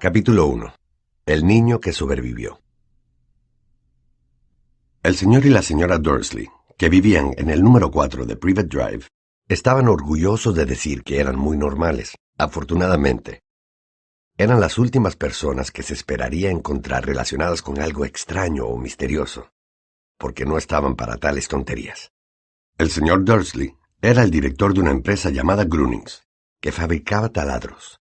Capítulo 0.00 0.46
1. 0.46 0.72
El 1.26 1.44
niño 1.44 1.80
que 1.80 1.92
sobrevivió. 1.92 2.60
El 5.02 5.16
señor 5.16 5.44
y 5.44 5.48
la 5.48 5.60
señora 5.60 5.98
Dursley, 5.98 6.48
que 6.76 6.88
vivían 6.88 7.32
en 7.36 7.50
el 7.50 7.64
número 7.64 7.90
4 7.90 8.24
de 8.24 8.36
Private 8.36 8.68
Drive, 8.68 9.08
estaban 9.48 9.88
orgullosos 9.88 10.54
de 10.54 10.66
decir 10.66 11.02
que 11.02 11.18
eran 11.18 11.36
muy 11.36 11.56
normales, 11.56 12.14
afortunadamente. 12.38 13.40
Eran 14.36 14.60
las 14.60 14.78
últimas 14.78 15.16
personas 15.16 15.72
que 15.72 15.82
se 15.82 15.94
esperaría 15.94 16.52
encontrar 16.52 17.04
relacionadas 17.04 17.60
con 17.60 17.80
algo 17.80 18.04
extraño 18.04 18.66
o 18.66 18.78
misterioso, 18.78 19.50
porque 20.16 20.44
no 20.44 20.58
estaban 20.58 20.94
para 20.94 21.16
tales 21.16 21.48
tonterías. 21.48 22.12
El 22.78 22.90
señor 22.90 23.24
Dursley 23.24 23.74
era 24.00 24.22
el 24.22 24.30
director 24.30 24.72
de 24.74 24.80
una 24.80 24.92
empresa 24.92 25.30
llamada 25.30 25.64
Grunings, 25.64 26.22
que 26.60 26.70
fabricaba 26.70 27.30
taladros. 27.30 27.98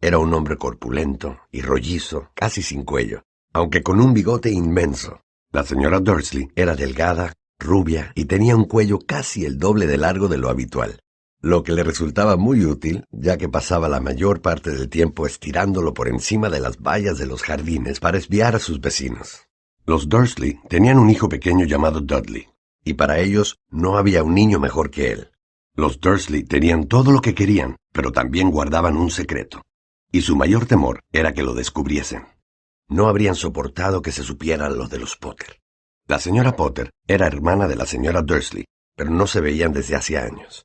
Era 0.00 0.18
un 0.18 0.32
hombre 0.34 0.56
corpulento 0.58 1.38
y 1.50 1.62
rollizo, 1.62 2.30
casi 2.34 2.60
sin 2.60 2.84
cuello, 2.84 3.22
aunque 3.52 3.82
con 3.82 3.98
un 4.00 4.12
bigote 4.12 4.50
inmenso. 4.50 5.22
La 5.52 5.64
señora 5.64 6.00
Dursley 6.00 6.48
era 6.54 6.76
delgada, 6.76 7.32
rubia 7.58 8.12
y 8.14 8.26
tenía 8.26 8.56
un 8.56 8.66
cuello 8.66 8.98
casi 8.98 9.46
el 9.46 9.58
doble 9.58 9.86
de 9.86 9.96
largo 9.96 10.28
de 10.28 10.36
lo 10.36 10.50
habitual, 10.50 11.00
lo 11.40 11.62
que 11.62 11.72
le 11.72 11.82
resultaba 11.82 12.36
muy 12.36 12.66
útil 12.66 13.04
ya 13.10 13.38
que 13.38 13.48
pasaba 13.48 13.88
la 13.88 14.00
mayor 14.00 14.42
parte 14.42 14.70
del 14.70 14.90
tiempo 14.90 15.26
estirándolo 15.26 15.94
por 15.94 16.08
encima 16.08 16.50
de 16.50 16.60
las 16.60 16.76
vallas 16.78 17.16
de 17.16 17.26
los 17.26 17.42
jardines 17.42 17.98
para 17.98 18.18
espiar 18.18 18.54
a 18.54 18.58
sus 18.58 18.82
vecinos. 18.82 19.46
Los 19.86 20.10
Dursley 20.10 20.60
tenían 20.68 20.98
un 20.98 21.08
hijo 21.08 21.30
pequeño 21.30 21.64
llamado 21.64 22.00
Dudley, 22.00 22.48
y 22.84 22.94
para 22.94 23.18
ellos 23.18 23.58
no 23.70 23.96
había 23.96 24.22
un 24.22 24.34
niño 24.34 24.60
mejor 24.60 24.90
que 24.90 25.12
él. 25.12 25.30
Los 25.74 26.00
Dursley 26.00 26.44
tenían 26.44 26.84
todo 26.84 27.12
lo 27.12 27.20
que 27.22 27.34
querían, 27.34 27.76
pero 27.92 28.12
también 28.12 28.50
guardaban 28.50 28.96
un 28.96 29.10
secreto, 29.10 29.62
y 30.12 30.22
su 30.22 30.36
mayor 30.36 30.66
temor 30.66 31.00
era 31.12 31.32
que 31.32 31.42
lo 31.42 31.54
descubriesen. 31.54 32.26
No 32.88 33.08
habrían 33.08 33.34
soportado 33.34 34.02
que 34.02 34.12
se 34.12 34.22
supiera 34.22 34.68
lo 34.70 34.88
de 34.88 34.98
los 34.98 35.16
Potter. 35.16 35.60
La 36.06 36.20
señora 36.20 36.54
Potter 36.54 36.90
era 37.06 37.26
hermana 37.26 37.66
de 37.66 37.76
la 37.76 37.86
señora 37.86 38.22
Dursley, 38.22 38.64
pero 38.96 39.10
no 39.10 39.26
se 39.26 39.40
veían 39.40 39.72
desde 39.72 39.96
hace 39.96 40.16
años. 40.16 40.64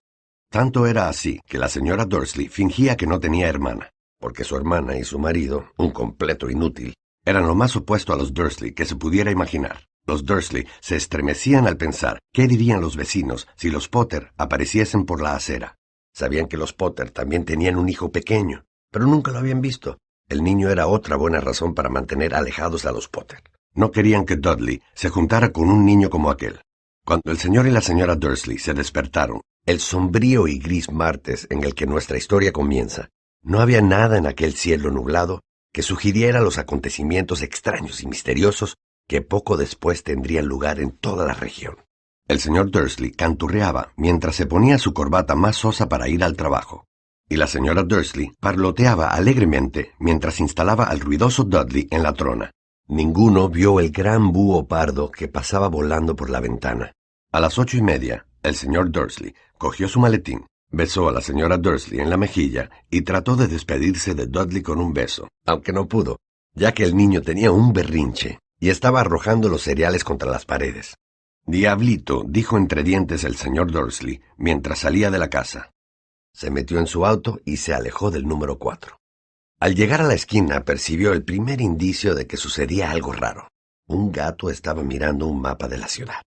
Tanto 0.49 0.85
era 0.85 1.09
así 1.09 1.39
que 1.47 1.57
la 1.57 1.67
señora 1.67 2.05
Dursley 2.05 2.47
fingía 2.47 2.95
que 2.95 3.07
no 3.07 3.19
tenía 3.19 3.47
hermana, 3.47 3.89
porque 4.19 4.43
su 4.43 4.55
hermana 4.55 4.97
y 4.97 5.03
su 5.03 5.17
marido, 5.17 5.71
un 5.77 5.91
completo 5.91 6.49
inútil, 6.49 6.93
eran 7.25 7.47
lo 7.47 7.55
más 7.55 7.75
opuesto 7.75 8.13
a 8.13 8.17
los 8.17 8.33
Dursley 8.33 8.73
que 8.73 8.85
se 8.85 8.95
pudiera 8.95 9.31
imaginar. 9.31 9.85
Los 10.05 10.25
Dursley 10.25 10.67
se 10.79 10.95
estremecían 10.95 11.67
al 11.67 11.77
pensar 11.77 12.19
qué 12.33 12.47
dirían 12.47 12.81
los 12.81 12.95
vecinos 12.95 13.47
si 13.55 13.69
los 13.69 13.87
Potter 13.87 14.31
apareciesen 14.37 15.05
por 15.05 15.21
la 15.21 15.35
acera. 15.35 15.77
Sabían 16.13 16.47
que 16.47 16.57
los 16.57 16.73
Potter 16.73 17.11
también 17.11 17.45
tenían 17.45 17.77
un 17.77 17.87
hijo 17.89 18.11
pequeño, 18.11 18.65
pero 18.91 19.07
nunca 19.07 19.31
lo 19.31 19.39
habían 19.39 19.61
visto. 19.61 19.97
El 20.27 20.43
niño 20.43 20.69
era 20.69 20.87
otra 20.87 21.15
buena 21.15 21.39
razón 21.41 21.73
para 21.73 21.89
mantener 21.89 22.35
alejados 22.35 22.85
a 22.85 22.91
los 22.91 23.07
Potter. 23.07 23.41
No 23.73 23.91
querían 23.91 24.25
que 24.25 24.35
Dudley 24.35 24.81
se 24.93 25.09
juntara 25.09 25.51
con 25.51 25.69
un 25.69 25.85
niño 25.85 26.09
como 26.09 26.29
aquel. 26.29 26.59
Cuando 27.05 27.31
el 27.31 27.37
señor 27.37 27.67
y 27.67 27.71
la 27.71 27.81
señora 27.81 28.15
Dursley 28.15 28.57
se 28.59 28.73
despertaron, 28.73 29.41
el 29.65 29.79
sombrío 29.79 30.47
y 30.47 30.59
gris 30.59 30.91
martes 30.91 31.47
en 31.49 31.63
el 31.63 31.73
que 31.73 31.87
nuestra 31.87 32.17
historia 32.17 32.51
comienza, 32.51 33.09
no 33.41 33.59
había 33.59 33.81
nada 33.81 34.17
en 34.17 34.27
aquel 34.27 34.53
cielo 34.53 34.91
nublado 34.91 35.41
que 35.73 35.81
sugiriera 35.83 36.41
los 36.41 36.57
acontecimientos 36.57 37.41
extraños 37.41 38.03
y 38.03 38.07
misteriosos 38.07 38.77
que 39.07 39.21
poco 39.21 39.57
después 39.57 40.03
tendrían 40.03 40.45
lugar 40.45 40.79
en 40.79 40.91
toda 40.91 41.25
la 41.25 41.33
región. 41.33 41.77
El 42.27 42.39
señor 42.39 42.71
Dursley 42.71 43.11
canturreaba 43.11 43.93
mientras 43.95 44.35
se 44.35 44.45
ponía 44.45 44.77
su 44.77 44.93
corbata 44.93 45.35
más 45.35 45.55
sosa 45.55 45.89
para 45.89 46.07
ir 46.07 46.23
al 46.23 46.37
trabajo, 46.37 46.85
y 47.31 47.37
la 47.37 47.47
señora 47.47 47.83
Dursley 47.83 48.33
parloteaba 48.41 49.07
alegremente 49.07 49.93
mientras 49.99 50.41
instalaba 50.41 50.83
al 50.83 50.99
ruidoso 50.99 51.45
Dudley 51.45 51.87
en 51.89 52.03
la 52.03 52.11
trona. 52.11 52.51
Ninguno 52.89 53.47
vio 53.47 53.79
el 53.79 53.89
gran 53.89 54.33
búho 54.33 54.67
pardo 54.67 55.09
que 55.09 55.29
pasaba 55.29 55.69
volando 55.69 56.13
por 56.13 56.29
la 56.29 56.41
ventana. 56.41 56.91
A 57.31 57.39
las 57.39 57.57
ocho 57.57 57.77
y 57.77 57.81
media, 57.81 58.25
el 58.43 58.55
señor 58.55 58.91
Dursley 58.91 59.33
cogió 59.57 59.87
su 59.87 60.01
maletín, 60.01 60.45
besó 60.71 61.07
a 61.07 61.13
la 61.13 61.21
señora 61.21 61.57
Dursley 61.57 62.01
en 62.01 62.09
la 62.09 62.17
mejilla 62.17 62.69
y 62.89 63.03
trató 63.03 63.37
de 63.37 63.47
despedirse 63.47 64.13
de 64.13 64.27
Dudley 64.27 64.61
con 64.61 64.81
un 64.81 64.91
beso, 64.91 65.29
aunque 65.45 65.71
no 65.71 65.87
pudo, 65.87 66.17
ya 66.53 66.73
que 66.73 66.83
el 66.83 66.97
niño 66.97 67.21
tenía 67.21 67.53
un 67.53 67.71
berrinche 67.71 68.39
y 68.59 68.71
estaba 68.71 68.99
arrojando 68.99 69.47
los 69.47 69.61
cereales 69.61 70.03
contra 70.03 70.29
las 70.29 70.43
paredes. 70.43 70.95
Diablito, 71.45 72.25
dijo 72.27 72.57
entre 72.57 72.83
dientes 72.83 73.23
el 73.23 73.37
señor 73.37 73.71
Dursley 73.71 74.19
mientras 74.35 74.79
salía 74.79 75.09
de 75.09 75.17
la 75.17 75.29
casa. 75.29 75.71
Se 76.33 76.49
metió 76.49 76.79
en 76.79 76.87
su 76.87 77.05
auto 77.05 77.39
y 77.45 77.57
se 77.57 77.73
alejó 77.73 78.11
del 78.11 78.27
número 78.27 78.57
cuatro. 78.57 78.99
Al 79.59 79.75
llegar 79.75 80.01
a 80.01 80.07
la 80.07 80.13
esquina 80.13 80.63
percibió 80.63 81.13
el 81.13 81.23
primer 81.23 81.61
indicio 81.61 82.15
de 82.15 82.27
que 82.27 82.37
sucedía 82.37 82.91
algo 82.91 83.11
raro. 83.11 83.47
Un 83.87 84.11
gato 84.11 84.49
estaba 84.49 84.83
mirando 84.83 85.27
un 85.27 85.41
mapa 85.41 85.67
de 85.67 85.77
la 85.77 85.87
ciudad. 85.87 86.21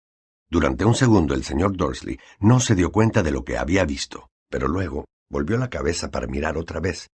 Durante 0.50 0.84
un 0.84 0.94
segundo 0.94 1.34
el 1.34 1.44
señor 1.44 1.76
Dursley 1.76 2.19
no 2.38 2.60
se 2.60 2.75
dio 2.75 2.92
cuenta 2.92 3.22
de 3.22 3.31
lo 3.31 3.44
que 3.44 3.59
había 3.59 3.84
visto, 3.84 4.28
pero 4.50 4.69
luego 4.69 5.06
volvió 5.31 5.56
la 5.56 5.70
cabeza 5.70 6.10
para 6.10 6.26
mirar 6.26 6.56
otra 6.56 6.81
vez. 6.81 7.09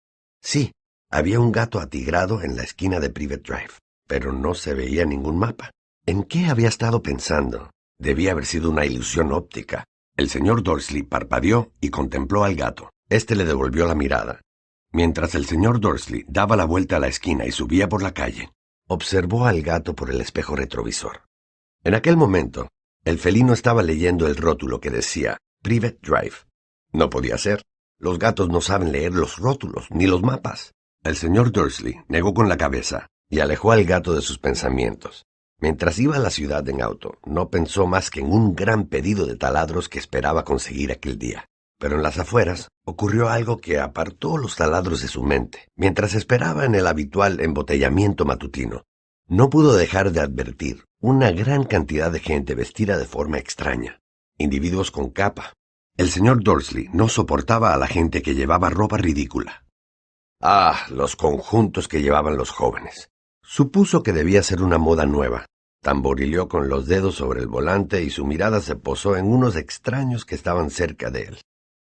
Sí, 0.41 0.73
había 1.11 1.41
un 1.41 1.53
gato 1.53 1.81
atigrado 1.81 2.43
en 2.43 2.57
la 2.57 2.63
esquina 2.63 3.01
de 3.01 3.11
Private 3.11 3.43
Drive 3.43 3.75
pero 4.07 4.33
no 4.33 4.55
se 4.55 4.75
veía 4.75 5.05
ningún 5.05 5.39
mapa. 5.39 5.71
¿En 6.07 6.25
qué 6.25 6.47
había 6.47 6.69
estado 6.69 7.03
pensando? 7.03 7.71
Debía 7.99 8.33
haber 8.33 8.47
sido 8.47 8.71
una 8.71 8.87
ilusión 8.87 9.33
óptica. 9.33 9.85
El 10.17 10.31
señor 10.31 10.63
Dorsley 10.63 11.03
parpadeó 11.03 11.73
y 11.79 11.91
contempló 11.91 12.45
al 12.45 12.55
gato. 12.55 12.91
Este 13.11 13.37
le 13.37 13.45
devolvió 13.45 13.87
la 13.87 13.95
mirada. 13.95 14.41
Mientras 14.91 15.35
el 15.35 15.45
señor 15.45 15.79
Dorsley 15.79 16.25
daba 16.27 16.57
la 16.57 16.65
vuelta 16.65 16.97
a 16.97 17.01
la 17.01 17.09
esquina 17.09 17.45
y 17.45 17.53
subía 17.53 17.89
por 17.89 18.03
la 18.03 18.15
calle, 18.15 18.51
observó 18.89 19.45
al 19.47 19.61
gato 19.61 19.95
por 19.95 20.11
el 20.11 20.23
espejo 20.23 20.57
retrovisor. 20.57 21.23
En 21.85 21.95
aquel 21.95 22.17
momento, 22.17 22.69
el 23.05 23.19
felino 23.19 23.53
estaba 23.53 23.83
leyendo 23.83 24.27
el 24.27 24.37
rótulo 24.37 24.81
que 24.81 24.91
decía 24.91 25.37
Private 25.63 25.99
Drive. 26.01 26.37
No 26.93 27.11
podía 27.11 27.37
ser. 27.37 27.63
Los 27.99 28.19
gatos 28.19 28.49
no 28.49 28.63
saben 28.63 28.93
leer 28.93 29.13
los 29.13 29.37
rótulos 29.37 29.87
ni 29.91 30.07
los 30.07 30.23
mapas. 30.23 30.73
El 31.03 31.17
señor 31.17 31.53
Dursley 31.53 32.01
negó 32.09 32.33
con 32.33 32.49
la 32.49 32.57
cabeza 32.57 33.07
y 33.29 33.41
alejó 33.41 33.73
al 33.73 33.85
gato 33.85 34.15
de 34.15 34.23
sus 34.23 34.39
pensamientos. 34.39 35.27
Mientras 35.59 35.99
iba 35.99 36.17
a 36.17 36.21
la 36.21 36.31
ciudad 36.31 36.69
en 36.69 36.83
auto, 36.83 37.19
no 37.25 37.49
pensó 37.49 37.87
más 37.87 38.11
que 38.11 38.21
en 38.21 38.31
un 38.31 38.55
gran 38.55 38.87
pedido 38.87 39.27
de 39.27 39.37
taladros 39.37 39.89
que 39.89 39.99
esperaba 39.99 40.45
conseguir 40.45 40.93
aquel 40.93 41.19
día. 41.19 41.47
Pero 41.79 41.97
en 41.97 42.03
las 42.03 42.19
afueras 42.19 42.69
ocurrió 42.85 43.29
algo 43.29 43.59
que 43.59 43.79
apartó 43.79 44.37
los 44.37 44.57
taladros 44.57 45.03
de 45.03 45.09
su 45.09 45.23
mente. 45.23 45.69
Mientras 45.75 46.15
esperaba 46.15 46.65
en 46.65 46.75
el 46.75 46.87
habitual 46.87 47.41
embotellamiento 47.41 48.25
matutino, 48.25 48.85
no 49.29 49.51
pudo 49.51 49.75
dejar 49.75 50.13
de 50.13 50.21
advertir 50.21 50.85
una 51.01 51.31
gran 51.31 51.65
cantidad 51.65 52.11
de 52.11 52.21
gente 52.21 52.55
vestida 52.55 52.97
de 52.97 53.07
forma 53.07 53.39
extraña, 53.39 54.01
individuos 54.39 54.91
con 54.91 55.11
capa. 55.11 55.55
El 55.97 56.11
señor 56.11 56.43
Dorsley 56.43 56.89
no 56.93 57.09
soportaba 57.09 57.73
a 57.73 57.79
la 57.79 57.87
gente 57.87 58.23
que 58.23 58.35
llevaba 58.35 58.71
ropa 58.71 58.99
ridícula. 58.99 59.65
Ah, 60.41 60.87
los 60.91 61.17
conjuntos 61.17 61.89
que 61.89 62.03
llevaban 62.03 62.37
los 62.37 62.51
jóvenes. 62.51 63.11
Supuso 63.49 64.03
que 64.03 64.13
debía 64.13 64.43
ser 64.43 64.61
una 64.61 64.77
moda 64.77 65.07
nueva. 65.07 65.47
Tamborileó 65.81 66.49
con 66.49 66.69
los 66.69 66.89
dedos 66.89 67.15
sobre 67.15 67.41
el 67.41 67.47
volante 67.47 68.03
y 68.03 68.11
su 68.11 68.27
mirada 68.27 68.61
se 68.61 68.75
posó 68.75 69.17
en 69.17 69.27
unos 69.27 69.55
extraños 69.55 70.25
que 70.25 70.35
estaban 70.35 70.69
cerca 70.69 71.11
de 71.11 71.23
él. 71.23 71.39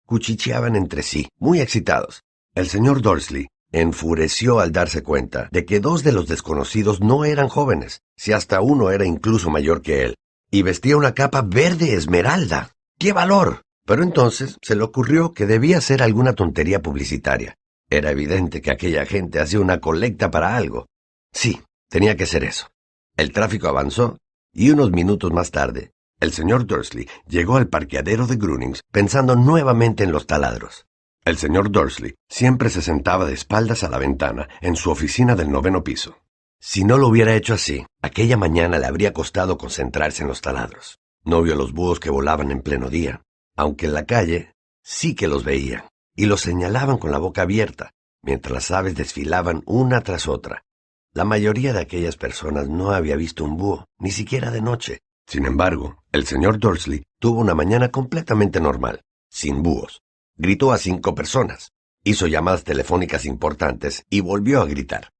Cuchicheaban 0.06 0.74
entre 0.74 1.02
sí, 1.02 1.28
muy 1.38 1.60
excitados. 1.60 2.22
El 2.54 2.66
señor 2.66 3.02
Dorsley 3.02 3.48
enfureció 3.72 4.58
al 4.58 4.72
darse 4.72 5.02
cuenta 5.02 5.50
de 5.52 5.66
que 5.66 5.80
dos 5.80 6.02
de 6.02 6.12
los 6.12 6.26
desconocidos 6.28 7.02
no 7.02 7.26
eran 7.26 7.48
jóvenes, 7.48 8.00
si 8.16 8.32
hasta 8.32 8.62
uno 8.62 8.90
era 8.90 9.04
incluso 9.04 9.50
mayor 9.50 9.82
que 9.82 10.04
él, 10.04 10.16
y 10.50 10.62
vestía 10.62 10.96
una 10.96 11.12
capa 11.12 11.42
verde 11.42 11.92
esmeralda. 11.92 12.72
¡Qué 12.98 13.12
valor! 13.12 13.60
Pero 13.84 14.02
entonces 14.02 14.56
se 14.62 14.76
le 14.76 14.82
ocurrió 14.82 15.34
que 15.34 15.44
debía 15.44 15.82
ser 15.82 16.02
alguna 16.02 16.32
tontería 16.32 16.80
publicitaria. 16.80 17.54
Era 17.90 18.10
evidente 18.10 18.62
que 18.62 18.70
aquella 18.70 19.04
gente 19.04 19.40
hacía 19.40 19.60
una 19.60 19.78
colecta 19.78 20.30
para 20.30 20.56
algo, 20.56 20.86
Sí, 21.32 21.60
tenía 21.88 22.16
que 22.16 22.26
ser 22.26 22.44
eso. 22.44 22.68
El 23.16 23.32
tráfico 23.32 23.68
avanzó 23.68 24.18
y 24.52 24.70
unos 24.70 24.90
minutos 24.90 25.32
más 25.32 25.50
tarde, 25.50 25.92
el 26.20 26.32
señor 26.32 26.66
Dursley 26.66 27.08
llegó 27.26 27.56
al 27.56 27.68
parqueadero 27.68 28.26
de 28.26 28.36
Grunings 28.36 28.82
pensando 28.92 29.36
nuevamente 29.36 30.04
en 30.04 30.12
los 30.12 30.26
taladros. 30.26 30.86
El 31.24 31.38
señor 31.38 31.70
Dursley 31.70 32.14
siempre 32.28 32.70
se 32.70 32.82
sentaba 32.82 33.24
de 33.24 33.34
espaldas 33.34 33.84
a 33.84 33.88
la 33.88 33.98
ventana 33.98 34.48
en 34.60 34.76
su 34.76 34.90
oficina 34.90 35.34
del 35.34 35.50
noveno 35.50 35.84
piso. 35.84 36.18
Si 36.58 36.84
no 36.84 36.98
lo 36.98 37.08
hubiera 37.08 37.34
hecho 37.34 37.54
así, 37.54 37.86
aquella 38.02 38.36
mañana 38.36 38.78
le 38.78 38.86
habría 38.86 39.12
costado 39.12 39.56
concentrarse 39.56 40.22
en 40.22 40.28
los 40.28 40.42
taladros. 40.42 40.98
No 41.24 41.42
vio 41.42 41.54
los 41.56 41.72
búhos 41.72 42.00
que 42.00 42.10
volaban 42.10 42.50
en 42.50 42.62
pleno 42.62 42.90
día, 42.90 43.22
aunque 43.56 43.86
en 43.86 43.94
la 43.94 44.04
calle 44.04 44.54
sí 44.82 45.14
que 45.14 45.28
los 45.28 45.44
veía, 45.44 45.88
y 46.14 46.26
los 46.26 46.42
señalaban 46.42 46.98
con 46.98 47.12
la 47.12 47.18
boca 47.18 47.42
abierta, 47.42 47.92
mientras 48.22 48.52
las 48.52 48.70
aves 48.70 48.94
desfilaban 48.94 49.62
una 49.64 50.02
tras 50.02 50.28
otra, 50.28 50.64
la 51.12 51.24
mayoría 51.24 51.72
de 51.72 51.80
aquellas 51.80 52.16
personas 52.16 52.68
no 52.68 52.92
había 52.92 53.16
visto 53.16 53.44
un 53.44 53.56
búho, 53.56 53.86
ni 53.98 54.12
siquiera 54.12 54.50
de 54.50 54.62
noche. 54.62 55.00
Sin 55.26 55.44
embargo, 55.44 56.02
el 56.12 56.26
señor 56.26 56.58
Dursley 56.58 57.02
tuvo 57.18 57.40
una 57.40 57.54
mañana 57.54 57.90
completamente 57.90 58.60
normal, 58.60 59.02
sin 59.28 59.62
búhos. 59.62 60.02
Gritó 60.36 60.72
a 60.72 60.78
cinco 60.78 61.14
personas, 61.14 61.72
hizo 62.04 62.26
llamadas 62.26 62.64
telefónicas 62.64 63.24
importantes 63.24 64.04
y 64.08 64.20
volvió 64.20 64.60
a 64.60 64.66
gritar. 64.66 65.10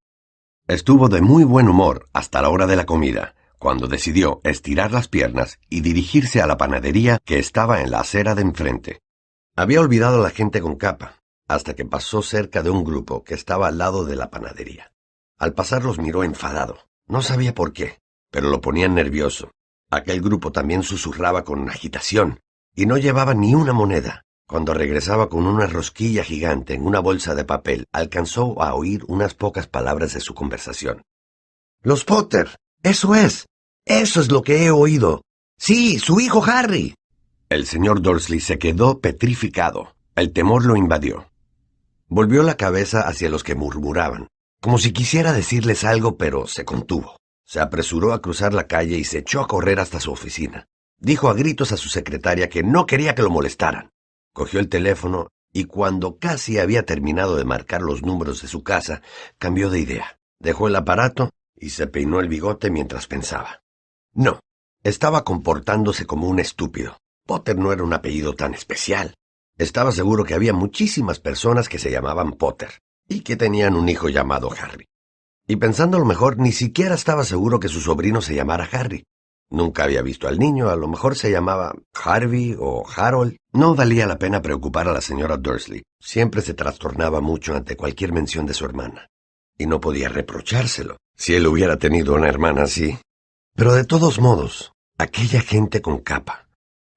Estuvo 0.69 1.09
de 1.09 1.21
muy 1.21 1.43
buen 1.43 1.69
humor 1.69 2.09
hasta 2.13 2.41
la 2.41 2.51
hora 2.51 2.67
de 2.67 2.77
la 2.77 2.87
comida, 2.87 3.35
cuando 3.59 3.89
decidió 3.89 4.41
estirar 4.45 4.93
las 4.93 5.09
piernas 5.09 5.59
y 5.69 5.81
dirigirse 5.81 6.41
a 6.41 6.47
la 6.47 6.57
panadería 6.57 7.19
que 7.25 7.39
estaba 7.39 7.83
en 7.83 7.91
la 7.91 8.01
acera 8.01 8.35
de 8.37 8.43
enfrente. 8.43 9.01
Había 9.57 9.81
olvidado 9.81 10.21
a 10.21 10.23
la 10.23 10.31
gente 10.31 10.61
con 10.61 10.77
capa, 10.77 11.21
hasta 11.49 11.75
que 11.75 11.85
pasó 11.85 12.23
cerca 12.23 12.63
de 12.63 12.71
un 12.71 12.85
grupo 12.85 13.25
que 13.25 13.35
estaba 13.35 13.67
al 13.67 13.79
lado 13.79 14.05
de 14.05 14.15
la 14.15 14.31
panadería. 14.31 14.93
Al 15.41 15.55
pasar 15.55 15.85
los 15.85 15.99
miró 15.99 16.23
enfadado. 16.23 16.77
No 17.09 17.23
sabía 17.23 17.55
por 17.55 17.73
qué, 17.73 17.99
pero 18.31 18.51
lo 18.51 18.61
ponían 18.61 18.95
nervioso. 18.95 19.51
Aquel 19.91 20.21
grupo 20.21 20.53
también 20.53 20.83
susurraba 20.83 21.45
con 21.45 21.69
agitación, 21.71 22.41
y 22.77 22.85
no 22.85 22.99
llevaba 22.99 23.33
ni 23.33 23.55
una 23.55 23.73
moneda. 23.73 24.27
Cuando 24.47 24.75
regresaba 24.75 25.31
con 25.31 25.47
una 25.47 25.67
rosquilla 25.67 26.25
gigante 26.25 26.75
en 26.75 26.85
una 26.85 27.01
bolsa 27.01 27.35
de 27.35 27.47
papel, 27.47 27.87
alcanzó 27.91 28.63
a 28.63 28.75
oír 28.75 29.03
unas 29.09 29.35
pocas 29.35 29.67
palabras 29.67 30.13
de 30.13 30.21
su 30.21 30.35
conversación. 30.35 31.03
Los 31.83 32.05
Potter. 32.05 32.57
Eso 32.83 33.15
es. 33.15 33.47
Eso 33.87 34.21
es 34.21 34.31
lo 34.31 34.43
que 34.43 34.67
he 34.67 34.71
oído. 34.71 35.23
Sí, 35.57 35.99
su 35.99 36.21
hijo 36.21 36.45
Harry. 36.45 36.95
El 37.49 37.67
señor 37.67 38.03
Dursley 38.03 38.41
se 38.41 38.59
quedó 38.59 39.01
petrificado. 39.01 39.97
El 40.17 40.35
temor 40.35 40.67
lo 40.67 40.77
invadió. 40.77 41.31
Volvió 42.09 42.43
la 42.43 42.57
cabeza 42.59 43.01
hacia 43.01 43.31
los 43.31 43.43
que 43.43 43.55
murmuraban, 43.55 44.29
como 44.61 44.79
si 44.79 44.93
quisiera 44.93 45.33
decirles 45.33 45.85
algo, 45.85 46.17
pero 46.19 46.47
se 46.47 46.65
contuvo. 46.65 47.17
Se 47.47 47.61
apresuró 47.61 48.13
a 48.13 48.21
cruzar 48.21 48.53
la 48.53 48.67
calle 48.67 48.97
y 48.97 49.05
se 49.05 49.19
echó 49.19 49.41
a 49.41 49.49
correr 49.49 49.81
hasta 49.81 50.01
su 50.01 50.13
oficina. 50.13 50.69
Dijo 50.99 51.31
a 51.31 51.35
gritos 51.35 51.73
a 51.73 51.79
su 51.79 51.89
secretaria 51.89 52.51
que 52.51 52.63
no 52.63 52.87
quería 52.87 53.15
que 53.15 53.23
lo 53.23 53.31
molestaran. 53.31 53.91
Cogió 54.35 54.61
el 54.61 54.69
teléfono 54.69 55.29
y 55.53 55.65
cuando 55.65 56.19
casi 56.19 56.59
había 56.59 56.85
terminado 56.85 57.37
de 57.37 57.45
marcar 57.45 57.81
los 57.81 58.03
números 58.03 58.43
de 58.43 58.49
su 58.49 58.63
casa, 58.63 59.01
cambió 59.39 59.71
de 59.71 59.81
idea. 59.81 60.19
Dejó 60.39 60.69
el 60.69 60.77
aparato 60.77 61.31
y 61.57 61.71
se 61.71 61.87
peinó 61.87 62.21
el 62.21 62.29
bigote 62.29 62.71
mientras 62.71 63.07
pensaba. 63.07 63.63
No, 64.13 64.41
estaba 64.85 65.25
comportándose 65.25 66.07
como 66.07 66.29
un 66.29 66.39
estúpido. 66.39 66.99
Potter 67.27 67.57
no 67.57 67.73
era 67.73 67.83
un 67.83 67.95
apellido 67.95 68.35
tan 68.35 68.55
especial. 68.55 69.15
Estaba 69.57 69.91
seguro 69.91 70.25
que 70.25 70.35
había 70.35 70.53
muchísimas 70.53 71.19
personas 71.19 71.69
que 71.69 71.79
se 71.79 71.91
llamaban 71.91 72.33
Potter 72.33 72.71
y 73.11 73.21
que 73.21 73.37
tenían 73.37 73.75
un 73.75 73.89
hijo 73.89 74.09
llamado 74.09 74.51
Harry. 74.53 74.87
Y 75.47 75.57
pensando 75.57 75.99
lo 75.99 76.05
mejor, 76.05 76.39
ni 76.39 76.53
siquiera 76.53 76.95
estaba 76.95 77.25
seguro 77.25 77.59
que 77.59 77.69
su 77.69 77.81
sobrino 77.81 78.23
se 78.23 78.37
llamara 78.37 78.69
Harry. 78.71 79.05
Nunca 79.51 79.83
había 79.83 80.01
visto 80.01 80.29
al 80.29 80.39
niño, 80.39 80.71
a 80.71 80.77
lo 80.77 80.87
mejor 80.87 81.17
se 81.17 81.33
llamaba 81.33 81.75
Harvey 81.93 82.57
o 82.57 82.87
Harold. 82.89 83.37
No 83.53 83.75
valía 83.75 84.07
la 84.07 84.17
pena 84.17 84.41
preocupar 84.41 84.87
a 84.87 84.93
la 84.93 85.01
señora 85.01 85.37
Dursley. 85.37 85.83
Siempre 85.99 86.41
se 86.41 86.55
trastornaba 86.55 87.21
mucho 87.21 87.57
ante 87.57 87.77
cualquier 87.77 88.13
mención 88.13 88.47
de 88.47 88.55
su 88.55 88.65
hermana. 88.65 89.09
Y 89.59 89.67
no 89.67 89.81
podía 89.81 90.09
reprochárselo, 90.09 90.99
si 91.17 91.35
él 91.35 91.49
hubiera 91.49 91.79
tenido 91.79 92.15
una 92.15 92.29
hermana 92.29 92.63
así. 92.63 92.97
Pero 93.57 93.75
de 93.75 93.85
todos 93.85 94.21
modos, 94.21 94.73
aquella 94.99 95.41
gente 95.41 95.83
con 95.83 95.99
capa. 95.99 96.49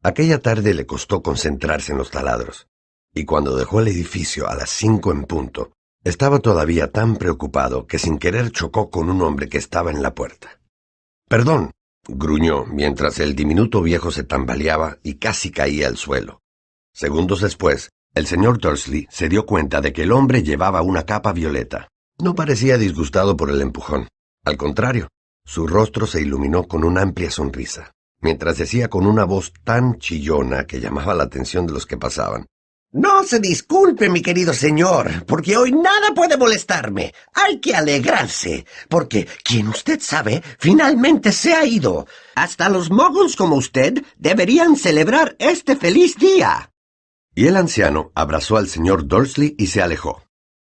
Aquella 0.03 0.39
tarde 0.39 0.75
le 0.75 0.85
costó 0.85 1.23
concentrarse 1.23 1.91
en 1.91 1.97
los 1.97 2.11
taladros. 2.11 2.67
Y 3.15 3.25
cuando 3.25 3.55
dejó 3.55 3.79
el 3.79 3.87
edificio 3.87 4.47
a 4.47 4.53
las 4.53 4.69
cinco 4.69 5.11
en 5.11 5.23
punto, 5.23 5.71
estaba 6.03 6.39
todavía 6.39 6.91
tan 6.91 7.15
preocupado 7.15 7.87
que 7.87 7.99
sin 7.99 8.17
querer 8.17 8.51
chocó 8.51 8.89
con 8.89 9.09
un 9.09 9.21
hombre 9.21 9.47
que 9.47 9.57
estaba 9.57 9.91
en 9.91 10.01
la 10.01 10.13
puerta. 10.13 10.59
Perdón, 11.29 11.71
gruñó 12.07 12.65
mientras 12.65 13.19
el 13.19 13.35
diminuto 13.35 13.81
viejo 13.81 14.11
se 14.11 14.23
tambaleaba 14.23 14.97
y 15.03 15.15
casi 15.15 15.51
caía 15.51 15.87
al 15.87 15.97
suelo. 15.97 16.41
Segundos 16.93 17.41
después, 17.41 17.89
el 18.13 18.27
señor 18.27 18.59
Dursley 18.59 19.07
se 19.09 19.29
dio 19.29 19.45
cuenta 19.45 19.81
de 19.81 19.93
que 19.93 20.03
el 20.03 20.11
hombre 20.11 20.43
llevaba 20.43 20.81
una 20.81 21.05
capa 21.05 21.31
violeta. 21.31 21.87
No 22.19 22.35
parecía 22.35 22.77
disgustado 22.77 23.35
por 23.35 23.49
el 23.49 23.61
empujón. 23.61 24.07
Al 24.45 24.57
contrario, 24.57 25.07
su 25.45 25.65
rostro 25.67 26.05
se 26.05 26.21
iluminó 26.21 26.67
con 26.67 26.83
una 26.83 27.01
amplia 27.01 27.31
sonrisa, 27.31 27.91
mientras 28.21 28.57
decía 28.57 28.89
con 28.89 29.07
una 29.07 29.23
voz 29.23 29.53
tan 29.63 29.97
chillona 29.97 30.65
que 30.65 30.79
llamaba 30.79 31.15
la 31.15 31.23
atención 31.23 31.65
de 31.65 31.73
los 31.73 31.85
que 31.85 31.97
pasaban. 31.97 32.45
No 32.93 33.23
se 33.23 33.39
disculpe, 33.39 34.07
mi 34.07 34.21
querido 34.21 34.53
señor, 34.53 35.25
porque 35.25 35.57
hoy 35.57 35.71
nada 35.71 36.13
puede 36.13 36.37
molestarme. 36.37 37.11
Hay 37.33 37.59
que 37.59 37.73
alegrarse, 37.75 38.67
porque 38.87 39.27
quien 39.43 39.67
usted 39.69 39.99
sabe 39.99 40.43
finalmente 40.59 41.31
se 41.31 41.55
ha 41.55 41.65
ido. 41.65 42.05
Hasta 42.35 42.69
los 42.69 42.91
moguls 42.91 43.35
como 43.35 43.55
usted 43.55 44.03
deberían 44.17 44.75
celebrar 44.75 45.35
este 45.39 45.75
feliz 45.75 46.17
día. 46.17 46.71
Y 47.33 47.47
el 47.47 47.57
anciano 47.57 48.11
abrazó 48.13 48.57
al 48.57 48.67
señor 48.67 49.07
Dursley 49.07 49.55
y 49.57 49.67
se 49.67 49.81
alejó. 49.81 50.21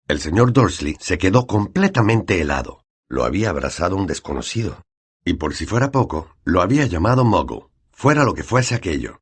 El 0.08 0.18
señor 0.18 0.54
Dursley 0.54 0.96
se 1.00 1.18
quedó 1.18 1.46
completamente 1.46 2.40
helado. 2.40 2.86
Lo 3.06 3.24
había 3.24 3.50
abrazado 3.50 3.96
un 3.96 4.06
desconocido. 4.06 4.80
Y 5.26 5.34
por 5.34 5.54
si 5.54 5.66
fuera 5.66 5.90
poco, 5.90 6.34
lo 6.44 6.62
había 6.62 6.86
llamado 6.86 7.22
Muggle, 7.22 7.66
fuera 7.92 8.24
lo 8.24 8.32
que 8.32 8.44
fuese 8.44 8.74
aquello. 8.74 9.20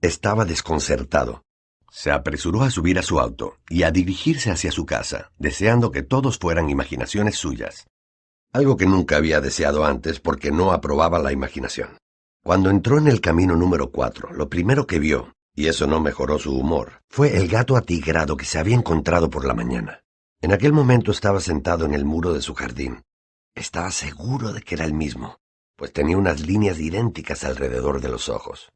Estaba 0.00 0.44
desconcertado. 0.44 1.43
Se 1.96 2.10
apresuró 2.10 2.62
a 2.64 2.70
subir 2.72 2.98
a 2.98 3.04
su 3.04 3.20
auto 3.20 3.58
y 3.68 3.84
a 3.84 3.92
dirigirse 3.92 4.50
hacia 4.50 4.72
su 4.72 4.84
casa, 4.84 5.30
deseando 5.38 5.92
que 5.92 6.02
todos 6.02 6.38
fueran 6.38 6.68
imaginaciones 6.68 7.36
suyas. 7.36 7.86
Algo 8.52 8.76
que 8.76 8.86
nunca 8.86 9.16
había 9.16 9.40
deseado 9.40 9.84
antes 9.84 10.18
porque 10.18 10.50
no 10.50 10.72
aprobaba 10.72 11.20
la 11.20 11.30
imaginación. 11.30 11.98
Cuando 12.42 12.68
entró 12.68 12.98
en 12.98 13.06
el 13.06 13.20
camino 13.20 13.54
número 13.54 13.92
cuatro, 13.92 14.32
lo 14.32 14.48
primero 14.48 14.88
que 14.88 14.98
vio, 14.98 15.34
y 15.54 15.68
eso 15.68 15.86
no 15.86 16.00
mejoró 16.00 16.40
su 16.40 16.58
humor, 16.58 17.00
fue 17.08 17.36
el 17.36 17.46
gato 17.46 17.76
atigrado 17.76 18.36
que 18.36 18.44
se 18.44 18.58
había 18.58 18.74
encontrado 18.74 19.30
por 19.30 19.44
la 19.44 19.54
mañana. 19.54 20.00
En 20.42 20.52
aquel 20.52 20.72
momento 20.72 21.12
estaba 21.12 21.40
sentado 21.40 21.84
en 21.84 21.94
el 21.94 22.04
muro 22.04 22.32
de 22.32 22.42
su 22.42 22.54
jardín. 22.54 23.04
Estaba 23.54 23.92
seguro 23.92 24.52
de 24.52 24.62
que 24.62 24.74
era 24.74 24.84
el 24.84 24.94
mismo, 24.94 25.36
pues 25.76 25.92
tenía 25.92 26.18
unas 26.18 26.40
líneas 26.40 26.80
idénticas 26.80 27.44
alrededor 27.44 28.00
de 28.00 28.08
los 28.08 28.28
ojos. 28.28 28.72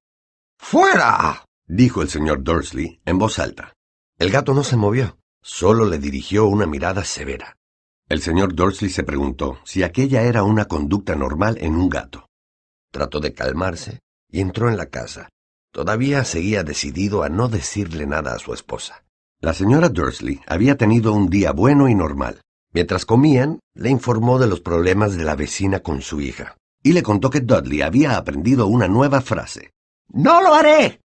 ¡Fuera! 0.57 1.48
Dijo 1.69 2.03
el 2.03 2.09
señor 2.09 2.43
Dursley 2.43 3.01
en 3.05 3.19
voz 3.19 3.39
alta. 3.39 3.75
El 4.19 4.31
gato 4.31 4.55
no 4.55 4.65
se 4.65 4.77
movió, 4.77 5.19
solo 5.43 5.85
le 5.85 5.99
dirigió 5.99 6.47
una 6.47 6.67
mirada 6.67 7.05
severa. 7.05 7.57
El 8.09 8.23
señor 8.23 8.55
Dursley 8.55 8.91
se 8.91 9.05
preguntó 9.05 9.59
si 9.65 9.83
aquella 9.83 10.23
era 10.23 10.43
una 10.43 10.65
conducta 10.65 11.15
normal 11.15 11.59
en 11.61 11.77
un 11.77 11.91
gato. 11.91 12.27
Trató 12.91 13.21
de 13.21 13.35
calmarse 13.35 14.01
y 14.31 14.41
entró 14.41 14.69
en 14.69 14.79
la 14.79 14.87
casa. 14.87 15.29
Todavía 15.71 16.25
seguía 16.25 16.65
decidido 16.65 17.23
a 17.23 17.29
no 17.29 17.49
decirle 17.49 18.07
nada 18.07 18.35
a 18.35 18.39
su 18.39 18.55
esposa. 18.55 19.05
La 19.41 19.53
señora 19.53 19.91
Dursley 19.91 20.41
había 20.47 20.77
tenido 20.77 21.13
un 21.13 21.29
día 21.29 21.53
bueno 21.53 21.89
y 21.89 21.95
normal. 21.95 22.41
Mientras 22.73 23.05
comían, 23.05 23.61
le 23.75 23.91
informó 23.91 24.39
de 24.39 24.47
los 24.47 24.61
problemas 24.61 25.17
de 25.17 25.25
la 25.25 25.37
vecina 25.37 25.81
con 25.81 26.03
su 26.03 26.21
hija, 26.21 26.57
y 26.83 26.93
le 26.93 27.03
contó 27.03 27.31
que 27.31 27.41
Dudley 27.41 27.83
había 27.83 28.17
aprendido 28.17 28.67
una 28.67 28.89
nueva 28.89 29.21
frase. 29.21 29.71
No 30.09 30.43
lo 30.43 30.55
haré. 30.55 31.01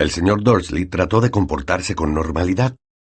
El 0.00 0.10
señor 0.10 0.42
Dursley 0.42 0.86
trató 0.86 1.20
de 1.20 1.30
comportarse 1.30 1.94
con 1.94 2.14
normalidad. 2.14 2.74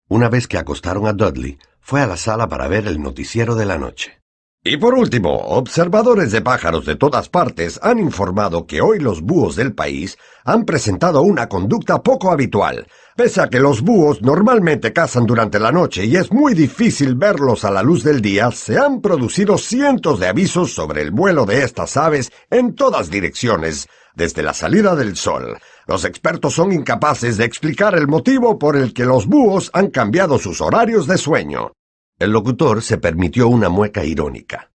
Una 0.08 0.30
vez 0.30 0.48
que 0.48 0.56
acostaron 0.56 1.06
a 1.06 1.12
Dudley, 1.12 1.58
fue 1.78 2.00
a 2.00 2.06
la 2.06 2.16
sala 2.16 2.48
para 2.48 2.68
ver 2.68 2.86
el 2.86 3.02
noticiero 3.02 3.54
de 3.54 3.66
la 3.66 3.76
noche. 3.76 4.22
Y 4.64 4.78
por 4.78 4.94
último, 4.94 5.34
observadores 5.34 6.32
de 6.32 6.40
pájaros 6.40 6.86
de 6.86 6.96
todas 6.96 7.28
partes 7.28 7.78
han 7.82 7.98
informado 7.98 8.66
que 8.66 8.80
hoy 8.80 8.98
los 8.98 9.20
búhos 9.20 9.56
del 9.56 9.74
país 9.74 10.16
han 10.42 10.64
presentado 10.64 11.20
una 11.20 11.50
conducta 11.50 12.02
poco 12.02 12.30
habitual. 12.30 12.86
Pese 13.14 13.42
a 13.42 13.48
que 13.48 13.60
los 13.60 13.82
búhos 13.82 14.22
normalmente 14.22 14.94
cazan 14.94 15.26
durante 15.26 15.58
la 15.58 15.72
noche 15.72 16.06
y 16.06 16.16
es 16.16 16.32
muy 16.32 16.54
difícil 16.54 17.14
verlos 17.14 17.66
a 17.66 17.70
la 17.70 17.82
luz 17.82 18.02
del 18.02 18.22
día, 18.22 18.50
se 18.52 18.78
han 18.78 19.02
producido 19.02 19.58
cientos 19.58 20.18
de 20.18 20.28
avisos 20.28 20.72
sobre 20.72 21.02
el 21.02 21.10
vuelo 21.10 21.44
de 21.44 21.62
estas 21.62 21.98
aves 21.98 22.32
en 22.48 22.74
todas 22.74 23.10
direcciones, 23.10 23.86
desde 24.14 24.42
la 24.42 24.54
salida 24.54 24.94
del 24.94 25.16
sol. 25.16 25.58
Los 25.86 26.04
expertos 26.04 26.54
son 26.54 26.72
incapaces 26.72 27.36
de 27.36 27.44
explicar 27.44 27.94
el 27.94 28.08
motivo 28.08 28.58
por 28.58 28.76
el 28.76 28.92
que 28.92 29.04
los 29.04 29.26
búhos 29.26 29.70
han 29.72 29.88
cambiado 29.90 30.38
sus 30.38 30.60
horarios 30.60 31.06
de 31.06 31.18
sueño. 31.18 31.72
El 32.18 32.30
locutor 32.32 32.82
se 32.82 32.98
permitió 32.98 33.48
una 33.48 33.68
mueca 33.68 34.04
irónica. 34.04 34.70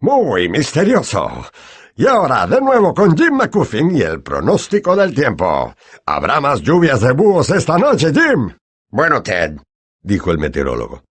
Muy 0.00 0.48
misterioso. 0.48 1.46
Y 1.94 2.06
ahora 2.06 2.46
de 2.46 2.60
nuevo 2.60 2.92
con 2.92 3.16
Jim 3.16 3.34
McCuffin 3.34 3.96
y 3.96 4.02
el 4.02 4.22
pronóstico 4.22 4.96
del 4.96 5.14
tiempo. 5.14 5.74
¿Habrá 6.06 6.40
más 6.40 6.60
lluvias 6.60 7.00
de 7.00 7.12
búhos 7.12 7.50
esta 7.50 7.78
noche, 7.78 8.12
Jim? 8.12 8.56
Bueno, 8.90 9.22
Ted, 9.22 9.56
dijo 10.02 10.30
el 10.30 10.38
meteorólogo. 10.38 11.02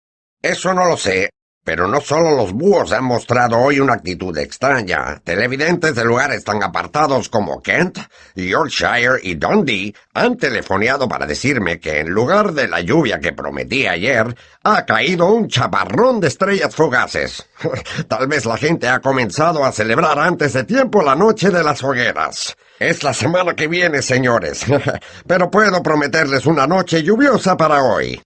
Eso 0.41 0.73
no 0.73 0.85
lo 0.85 0.97
sé, 0.97 1.29
pero 1.63 1.87
no 1.87 2.01
solo 2.01 2.35
los 2.35 2.53
búhos 2.53 2.91
han 2.91 3.03
mostrado 3.03 3.57
hoy 3.57 3.79
una 3.79 3.93
actitud 3.93 4.35
extraña. 4.37 5.21
Televidentes 5.23 5.95
de 5.95 6.03
lugares 6.03 6.43
tan 6.43 6.63
apartados 6.63 7.29
como 7.29 7.61
Kent, 7.61 7.99
Yorkshire 8.35 9.19
y 9.21 9.35
Dundee 9.35 9.93
han 10.13 10.37
telefoneado 10.37 11.07
para 11.07 11.25
decirme 11.25 11.79
que 11.79 11.99
en 11.99 12.09
lugar 12.09 12.53
de 12.53 12.67
la 12.67 12.81
lluvia 12.81 13.19
que 13.19 13.33
prometí 13.33 13.87
ayer, 13.87 14.35
ha 14.63 14.85
caído 14.85 15.27
un 15.33 15.47
chaparrón 15.47 16.19
de 16.19 16.27
estrellas 16.27 16.75
fugaces. 16.75 17.45
Tal 18.07 18.27
vez 18.27 18.45
la 18.45 18.57
gente 18.57 18.87
ha 18.87 18.99
comenzado 18.99 19.63
a 19.63 19.71
celebrar 19.71 20.17
antes 20.19 20.53
de 20.53 20.63
tiempo 20.63 21.01
la 21.01 21.15
noche 21.15 21.49
de 21.49 21.63
las 21.63 21.83
hogueras. 21.83 22.55
Es 22.79 23.03
la 23.03 23.13
semana 23.13 23.53
que 23.53 23.67
viene, 23.67 24.01
señores, 24.01 24.65
pero 25.27 25.51
puedo 25.51 25.83
prometerles 25.83 26.45
una 26.45 26.65
noche 26.65 27.03
lluviosa 27.03 27.55
para 27.55 27.83
hoy. 27.83 28.19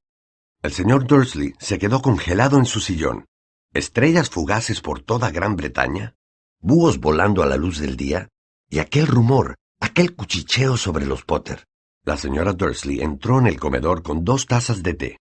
El 0.65 0.74
señor 0.74 1.05
Dursley 1.05 1.53
se 1.60 1.77
quedó 1.77 2.01
congelado 2.01 2.57
en 2.57 2.65
su 2.65 2.79
sillón. 2.79 3.25
estrellas 3.72 4.31
fugaces 4.31 4.81
por 4.81 5.00
toda 5.00 5.29
Gran 5.29 5.55
Bretaña, 5.55 6.15
búhos 6.60 7.00
volando 7.00 7.43
a 7.43 7.45
la 7.45 7.55
luz 7.55 7.77
del 7.77 7.95
día, 7.95 8.29
y 8.67 8.79
aquel 8.79 9.05
rumor, 9.05 9.53
aquel 9.79 10.15
cuchicheo 10.15 10.75
sobre 10.75 11.05
los 11.05 11.24
Potter. 11.24 11.65
La 12.03 12.17
señora 12.17 12.53
Dursley 12.53 13.01
entró 13.01 13.38
en 13.38 13.45
el 13.45 13.60
comedor 13.60 14.01
con 14.01 14.25
dos 14.25 14.48
tazas 14.48 14.81
de 14.81 14.95
té. 14.95 15.19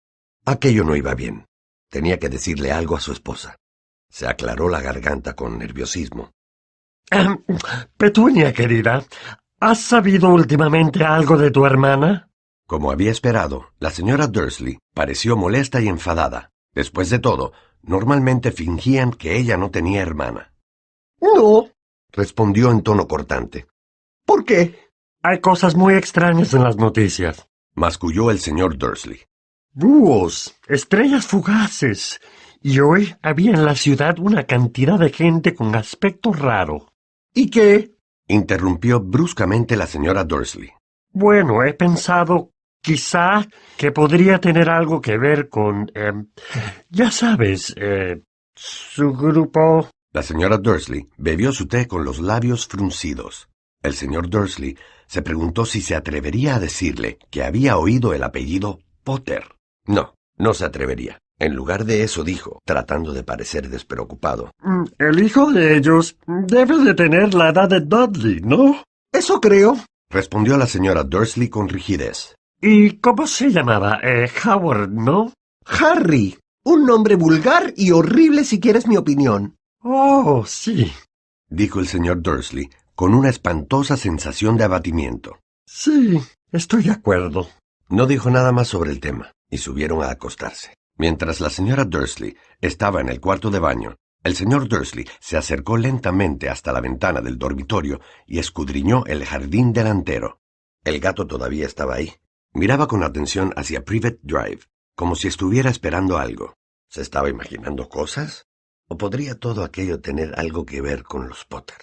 Aquello 0.47 0.85
no 0.85 0.97
iba 0.97 1.15
bien. 1.15 1.45
Tenía 1.91 2.19
que 2.19 2.31
decirle 2.31 2.73
algo 2.73 2.97
a 2.97 3.01
su 3.01 3.13
esposa. 3.13 3.57
Se 4.09 4.27
aclaró 4.27 4.71
la 4.71 4.81
garganta 4.81 5.37
con 5.37 5.59
nerviosismo. 5.59 6.31
Petunia, 7.99 8.55
querida, 8.55 9.05
¿has 9.61 9.81
sabido 9.83 10.31
últimamente 10.31 11.05
algo 11.05 11.37
de 11.37 11.51
tu 11.51 11.67
hermana? 11.67 12.31
Como 12.67 12.91
había 12.91 13.13
esperado, 13.13 13.67
la 13.79 13.91
señora 13.91 14.27
Dursley 14.27 14.79
pareció 14.93 15.37
molesta 15.37 15.81
y 15.81 15.89
enfadada. 15.89 16.51
Después 16.75 17.11
de 17.11 17.21
todo, 17.21 17.53
normalmente 17.83 18.51
fingían 18.51 19.13
que 19.13 19.37
ella 19.37 19.57
no 19.57 19.71
tenía 19.71 20.03
hermana. 20.03 20.53
No, 21.21 21.69
respondió 22.11 22.73
en 22.73 22.83
tono 22.83 23.07
cortante. 23.07 23.67
¿Por 24.25 24.45
qué? 24.45 24.91
Hay 25.23 25.41
cosas 25.41 25.77
muy 25.77 25.95
extrañas 25.95 26.55
en 26.55 26.65
las 26.65 26.77
noticias. 26.77 27.49
Masculló 27.75 28.33
el 28.33 28.41
señor 28.41 28.77
Dursley. 28.77 29.21
Búhos, 29.73 30.57
estrellas 30.67 31.27
fugaces. 31.27 32.21
Y 32.61 32.81
hoy 32.81 33.15
había 33.23 33.53
en 33.53 33.65
la 33.65 33.77
ciudad 33.77 34.19
una 34.19 34.45
cantidad 34.45 34.99
de 34.99 35.11
gente 35.11 35.55
con 35.55 35.75
aspecto 35.77 36.33
raro. 36.33 36.89
¿Y 37.33 37.49
qué? 37.49 37.95
interrumpió 38.27 39.01
bruscamente 39.01 39.77
la 39.77 39.87
señora 39.87 40.25
Dursley. 40.25 40.73
Bueno, 41.13 41.63
he 41.63 41.75
pensado 41.75 42.51
quizá 42.81 43.47
que 43.77 43.93
podría 43.93 44.39
tener 44.39 44.69
algo 44.69 45.01
que 45.01 45.19
ver 45.19 45.49
con... 45.49 45.91
Eh, 45.95 46.13
ya 46.89 47.11
sabes, 47.11 47.75
eh, 47.77 48.23
su 48.55 49.13
grupo... 49.13 49.89
La 50.13 50.23
señora 50.23 50.57
Dursley 50.57 51.09
bebió 51.19 51.53
su 51.53 51.67
té 51.67 51.87
con 51.87 52.05
los 52.05 52.21
labios 52.21 52.67
fruncidos. 52.67 53.49
El 53.83 53.95
señor 53.95 54.29
Dursley 54.31 54.77
se 55.07 55.23
preguntó 55.23 55.67
si 55.67 55.81
se 55.81 55.95
atrevería 55.95 56.57
a 56.57 56.61
decirle 56.61 57.19
que 57.31 57.45
había 57.45 57.77
oído 57.77 58.15
el 58.15 58.23
apellido 58.23 58.81
Potter. 59.05 59.45
No, 59.87 60.15
no 60.37 60.55
se 60.55 60.65
atrevería. 60.65 61.19
En 61.39 61.55
lugar 61.55 61.85
de 61.85 62.03
eso 62.03 62.25
dijo, 62.25 62.61
tratando 62.65 63.13
de 63.13 63.23
parecer 63.23 63.69
despreocupado. 63.69 64.51
Mm, 64.63 64.85
el 64.99 65.23
hijo 65.23 65.53
de 65.53 65.77
ellos 65.77 66.17
debe 66.27 66.79
de 66.79 66.95
tener 66.95 67.35
la 67.35 67.51
edad 67.51 67.69
de 67.69 67.81
Dudley, 67.81 68.41
¿no? 68.41 68.83
Eso 69.13 69.41
creo, 69.41 69.77
respondió 70.11 70.57
la 70.57 70.67
señora 70.67 71.05
Dursley 71.05 71.49
con 71.51 71.69
rigidez. 71.69 72.36
¿Y 72.61 72.99
cómo 72.99 73.27
se 73.27 73.51
llamaba? 73.51 74.01
Eh, 74.03 74.29
Howard, 74.45 74.91
¿no? 74.91 75.33
Harry. 75.67 76.39
Un 76.65 76.85
nombre 76.85 77.15
vulgar 77.15 77.73
y 77.77 77.93
horrible 77.93 78.45
si 78.45 78.59
quieres 78.59 78.89
mi 78.89 78.97
opinión. 78.97 79.57
Oh, 79.83 80.45
sí, 80.47 80.91
dijo 81.49 81.79
el 81.79 81.87
señor 81.87 82.23
Dursley, 82.23 82.71
con 82.95 83.15
una 83.15 83.29
espantosa 83.29 83.97
sensación 83.97 84.57
de 84.57 84.65
abatimiento. 84.65 85.39
Sí, 85.65 86.21
estoy 86.51 86.85
de 86.85 86.91
acuerdo. 86.91 87.49
No 87.89 88.07
dijo 88.07 88.31
nada 88.31 88.51
más 88.51 88.69
sobre 88.69 88.91
el 88.91 89.01
tema, 89.01 89.33
y 89.49 89.59
subieron 89.59 90.03
a 90.03 90.11
acostarse. 90.11 90.75
Mientras 90.99 91.41
la 91.41 91.51
señora 91.51 91.85
Dursley 91.85 92.37
estaba 92.61 93.01
en 93.01 93.11
el 93.11 93.21
cuarto 93.21 93.51
de 93.51 93.61
baño, 93.61 93.97
el 94.25 94.35
señor 94.35 94.67
Dursley 94.67 95.07
se 95.21 95.37
acercó 95.37 95.77
lentamente 95.77 96.49
hasta 96.49 96.73
la 96.73 96.81
ventana 96.81 97.21
del 97.21 97.39
dormitorio 97.39 98.01
y 98.27 98.41
escudriñó 98.41 99.05
el 99.07 99.25
jardín 99.25 99.73
delantero. 99.73 100.41
El 100.83 100.99
gato 100.99 101.27
todavía 101.27 101.67
estaba 101.67 101.95
ahí. 101.95 102.13
Miraba 102.57 102.89
con 102.89 103.03
atención 103.03 103.53
hacia 103.55 103.85
Privet 103.85 104.19
Drive, 104.23 104.61
como 104.95 105.15
si 105.15 105.29
estuviera 105.29 105.69
esperando 105.69 106.17
algo. 106.17 106.55
¿Se 106.89 107.03
estaba 107.03 107.29
imaginando 107.29 107.91
cosas? 107.91 108.47
¿O 108.89 108.97
podría 108.97 109.39
todo 109.39 109.63
aquello 109.63 110.01
tener 110.01 110.33
algo 110.41 110.65
que 110.65 110.81
ver 110.81 111.03
con 111.03 111.29
los 111.29 111.45
Potter? 111.45 111.77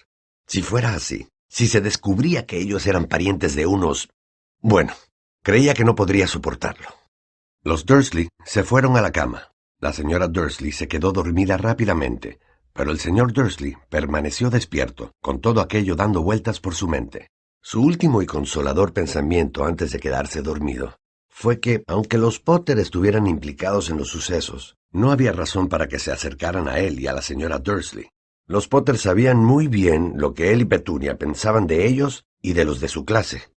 Si 0.47 0.63
fuera 0.63 0.95
así, 0.95 1.27
si 1.47 1.67
se 1.67 1.79
descubría 1.79 2.47
que 2.47 2.57
ellos 2.57 2.87
eran 2.87 3.05
parientes 3.05 3.53
de 3.53 3.67
unos... 3.67 4.09
Bueno, 4.61 4.93
creía 5.43 5.75
que 5.75 5.83
no 5.83 5.93
podría 5.93 6.25
soportarlo. 6.25 6.87
Los 7.61 7.85
Dursley 7.85 8.29
se 8.43 8.63
fueron 8.63 8.97
a 8.97 9.01
la 9.01 9.11
cama. 9.11 9.51
La 9.77 9.93
señora 9.93 10.27
Dursley 10.27 10.71
se 10.71 10.87
quedó 10.87 11.11
dormida 11.11 11.55
rápidamente, 11.55 12.39
pero 12.73 12.89
el 12.89 12.99
señor 12.99 13.31
Dursley 13.31 13.77
permaneció 13.91 14.49
despierto, 14.49 15.11
con 15.21 15.39
todo 15.39 15.61
aquello 15.61 15.95
dando 15.95 16.23
vueltas 16.23 16.59
por 16.59 16.73
su 16.73 16.87
mente. 16.87 17.29
Su 17.63 17.81
último 17.81 18.21
y 18.21 18.27
consolador 18.27 18.93
pensamiento 18.93 19.65
antes 19.65 19.91
de 19.91 19.99
quedarse 19.99 20.43
dormido 20.43 20.99
fue 21.29 21.59
que, 21.59 21.83
aunque 21.87 22.19
los 22.19 22.39
Potter 22.39 22.77
estuvieran 22.77 23.25
implicados 23.25 23.89
en 23.89 23.97
los 23.97 24.09
sucesos, 24.09 24.75
no 24.91 25.11
había 25.11 25.31
razón 25.31 25.67
para 25.69 25.87
que 25.87 25.97
se 25.97 26.11
acercaran 26.11 26.67
a 26.67 26.77
él 26.77 26.99
y 26.99 27.07
a 27.07 27.13
la 27.13 27.23
señora 27.23 27.57
Dursley. 27.57 28.09
Los 28.45 28.67
Potter 28.67 28.99
sabían 28.99 29.37
muy 29.43 29.67
bien 29.67 30.13
lo 30.17 30.35
que 30.35 30.51
él 30.51 30.61
y 30.61 30.65
Petunia 30.65 31.17
pensaban 31.17 31.65
de 31.65 31.87
ellos 31.87 32.25
y 32.39 32.53
de 32.53 32.65
los 32.65 32.79
de 32.79 32.89
su 32.89 33.03
clase, 33.05 33.53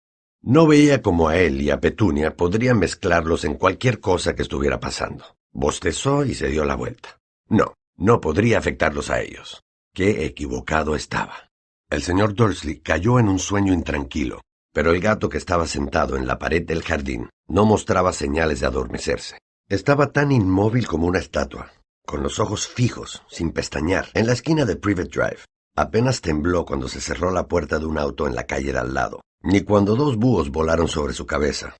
no 0.46 0.68
veía 0.68 1.02
cómo 1.02 1.28
a 1.28 1.38
él 1.38 1.60
y 1.60 1.70
a 1.70 1.80
Petunia 1.80 2.36
podrían 2.36 2.78
mezclarlos 2.78 3.44
en 3.44 3.54
cualquier 3.54 3.98
cosa 3.98 4.36
que 4.36 4.42
estuviera 4.42 4.78
pasando. 4.78 5.24
Bostezó 5.50 6.24
y 6.24 6.34
se 6.34 6.46
dio 6.46 6.64
la 6.64 6.76
vuelta. 6.76 7.20
No, 7.48 7.74
no 7.96 8.20
podría 8.20 8.58
afectarlos 8.58 9.10
a 9.10 9.20
ellos. 9.20 9.64
Qué 9.92 10.24
equivocado 10.24 10.94
estaba. 10.94 11.50
El 11.88 12.02
señor 12.02 12.34
Dursley 12.34 12.80
cayó 12.80 13.20
en 13.20 13.28
un 13.28 13.38
sueño 13.38 13.72
intranquilo, 13.72 14.40
pero 14.72 14.90
el 14.90 15.00
gato 15.00 15.28
que 15.28 15.38
estaba 15.38 15.68
sentado 15.68 16.16
en 16.16 16.26
la 16.26 16.36
pared 16.36 16.66
del 16.66 16.82
jardín 16.82 17.30
no 17.46 17.64
mostraba 17.64 18.12
señales 18.12 18.58
de 18.58 18.66
adormecerse. 18.66 19.38
Estaba 19.68 20.10
tan 20.10 20.32
inmóvil 20.32 20.88
como 20.88 21.06
una 21.06 21.20
estatua, 21.20 21.70
con 22.04 22.24
los 22.24 22.40
ojos 22.40 22.66
fijos, 22.66 23.22
sin 23.28 23.52
pestañear, 23.52 24.08
en 24.14 24.26
la 24.26 24.32
esquina 24.32 24.64
de 24.64 24.74
Privet 24.74 25.12
Drive. 25.12 25.44
Apenas 25.76 26.20
tembló 26.20 26.64
cuando 26.64 26.88
se 26.88 27.00
cerró 27.00 27.30
la 27.30 27.46
puerta 27.46 27.78
de 27.78 27.86
un 27.86 27.98
auto 27.98 28.26
en 28.26 28.34
la 28.34 28.46
calle 28.46 28.72
de 28.72 28.78
al 28.80 28.92
lado, 28.92 29.20
ni 29.42 29.60
cuando 29.60 29.94
dos 29.94 30.16
búhos 30.16 30.50
volaron 30.50 30.88
sobre 30.88 31.12
su 31.12 31.24
cabeza. 31.24 31.76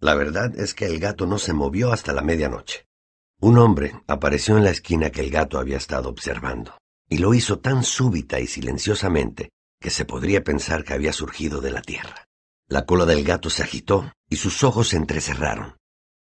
La 0.00 0.14
verdad 0.14 0.54
es 0.58 0.74
que 0.74 0.84
el 0.84 1.00
gato 1.00 1.26
no 1.26 1.38
se 1.38 1.54
movió 1.54 1.92
hasta 1.92 2.12
la 2.12 2.20
medianoche. 2.20 2.84
Un 3.40 3.56
hombre 3.56 4.02
apareció 4.06 4.58
en 4.58 4.64
la 4.64 4.70
esquina 4.70 5.10
que 5.10 5.22
el 5.22 5.30
gato 5.30 5.58
había 5.58 5.78
estado 5.78 6.10
observando, 6.10 6.76
y 7.08 7.18
lo 7.18 7.34
hizo 7.34 7.58
tan 7.58 7.84
súbita 7.84 8.40
y 8.40 8.46
silenciosamente 8.46 9.50
que 9.80 9.90
se 9.90 10.04
podría 10.04 10.42
pensar 10.42 10.84
que 10.84 10.94
había 10.94 11.12
surgido 11.12 11.60
de 11.60 11.70
la 11.70 11.82
tierra. 11.82 12.26
La 12.68 12.84
cola 12.84 13.06
del 13.06 13.24
gato 13.24 13.50
se 13.50 13.62
agitó 13.62 14.12
y 14.28 14.36
sus 14.36 14.64
ojos 14.64 14.88
se 14.88 14.96
entrecerraron. 14.96 15.76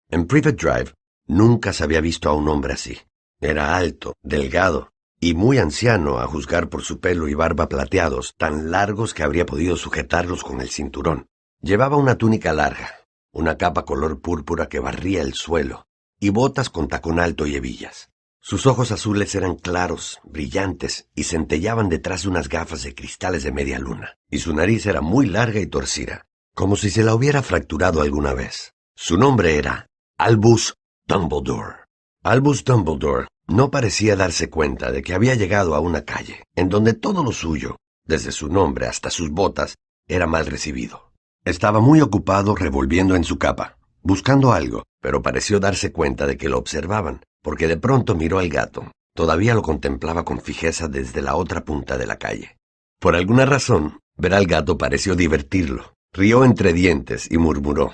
En 0.10 0.28
Private 0.28 0.58
Drive 0.58 0.94
nunca 1.28 1.74
se 1.74 1.84
había 1.84 2.02
visto 2.02 2.30
a 2.30 2.34
un 2.34 2.48
hombre 2.48 2.74
así. 2.74 3.00
Era 3.42 3.76
alto, 3.76 4.14
delgado, 4.22 4.92
y 5.20 5.34
muy 5.34 5.58
anciano 5.58 6.20
a 6.20 6.28
juzgar 6.28 6.70
por 6.70 6.84
su 6.84 7.00
pelo 7.00 7.28
y 7.28 7.34
barba 7.34 7.68
plateados, 7.68 8.36
tan 8.38 8.70
largos 8.70 9.14
que 9.14 9.24
habría 9.24 9.46
podido 9.46 9.78
sujetarlos 9.78 10.44
con 10.44 10.62
el 10.62 10.70
cinturón. 10.70 11.28
Llevaba 11.62 11.98
una 11.98 12.16
túnica 12.16 12.54
larga, 12.54 12.92
una 13.32 13.58
capa 13.58 13.86
color 13.86 14.22
púrpura 14.22 14.70
que 14.70 14.80
barría 14.80 15.22
el 15.22 15.34
suelo, 15.34 15.88
y 16.20 16.30
botas 16.30 16.70
con 16.70 16.88
tacón 16.88 17.20
alto 17.20 17.48
y 17.48 17.56
hebillas. 17.56 18.10
Sus 18.48 18.68
ojos 18.68 18.92
azules 18.92 19.34
eran 19.34 19.56
claros, 19.56 20.20
brillantes, 20.24 21.10
y 21.16 21.24
centellaban 21.24 21.90
detrás 21.90 22.22
de 22.22 22.30
unas 22.30 22.48
gafas 22.48 22.84
de 22.84 22.94
cristales 22.94 23.42
de 23.42 23.52
media 23.52 23.80
luna, 23.80 24.20
y 24.30 24.38
su 24.38 24.54
nariz 24.54 24.86
era 24.86 25.02
muy 25.02 25.26
larga 25.26 25.60
y 25.60 25.66
torcida, 25.66 26.28
como 26.54 26.76
si 26.76 26.92
se 26.92 27.04
la 27.04 27.16
hubiera 27.16 27.42
fracturado 27.42 28.04
alguna 28.04 28.36
vez. 28.36 28.76
Su 28.96 29.18
nombre 29.18 29.58
era 29.58 29.88
Albus 30.20 30.76
Dumbledore. 31.08 31.88
Albus 32.22 32.64
Dumbledore 32.64 33.26
no 33.48 33.72
parecía 33.72 34.16
darse 34.16 34.48
cuenta 34.48 34.92
de 34.92 35.02
que 35.02 35.16
había 35.16 35.34
llegado 35.34 35.74
a 35.74 35.80
una 35.80 36.06
calle 36.06 36.44
en 36.54 36.70
donde 36.70 36.94
todo 36.94 37.24
lo 37.24 37.32
suyo, 37.32 37.78
desde 38.04 38.32
su 38.32 38.48
nombre 38.48 38.86
hasta 38.86 39.10
sus 39.10 39.32
botas, 39.32 39.74
era 40.08 40.28
mal 40.28 40.46
recibido. 40.46 41.14
Estaba 41.46 41.80
muy 41.80 42.00
ocupado 42.00 42.54
revolviendo 42.54 43.16
en 43.16 43.24
su 43.24 43.40
capa, 43.40 43.80
buscando 44.04 44.54
algo, 44.54 44.84
pero 45.02 45.24
pareció 45.24 45.60
darse 45.60 45.92
cuenta 45.92 46.28
de 46.28 46.38
que 46.38 46.48
lo 46.48 46.60
observaban, 46.60 47.22
porque 47.46 47.68
de 47.68 47.78
pronto 47.78 48.16
miró 48.16 48.40
al 48.40 48.50
gato. 48.50 48.92
Todavía 49.16 49.54
lo 49.54 49.62
contemplaba 49.62 50.26
con 50.26 50.42
fijeza 50.42 50.88
desde 50.88 51.22
la 51.22 51.36
otra 51.36 51.64
punta 51.64 51.96
de 51.96 52.08
la 52.08 52.18
calle. 52.18 52.58
Por 53.00 53.16
alguna 53.16 53.46
razón, 53.46 54.00
ver 54.18 54.34
al 54.34 54.48
gato 54.48 54.80
pareció 54.80 55.16
divertirlo. 55.16 55.94
Rió 56.12 56.44
entre 56.44 56.74
dientes 56.74 57.32
y 57.32 57.38
murmuró. 57.38 57.94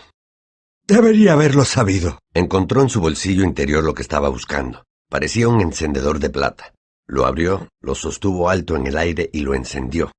Debería 0.87 1.33
haberlo 1.33 1.65
sabido. 1.65 2.19
Encontró 2.33 2.81
en 2.81 2.87
su 2.87 3.01
bolsillo 3.01 3.43
interior 3.43 3.83
lo 3.83 3.93
que 3.93 4.03
estaba 4.03 4.29
buscando. 4.29 4.85
Parecía 5.09 5.49
un 5.49 5.59
encendedor 5.59 6.19
de 6.19 6.29
plata. 6.29 6.73
Lo 7.05 7.25
abrió, 7.25 7.67
lo 7.81 7.93
sostuvo 7.93 8.49
alto 8.49 8.77
en 8.77 8.87
el 8.87 8.95
aire 8.95 9.29
y 9.33 9.41
lo 9.41 9.53
encendió. 9.53 10.13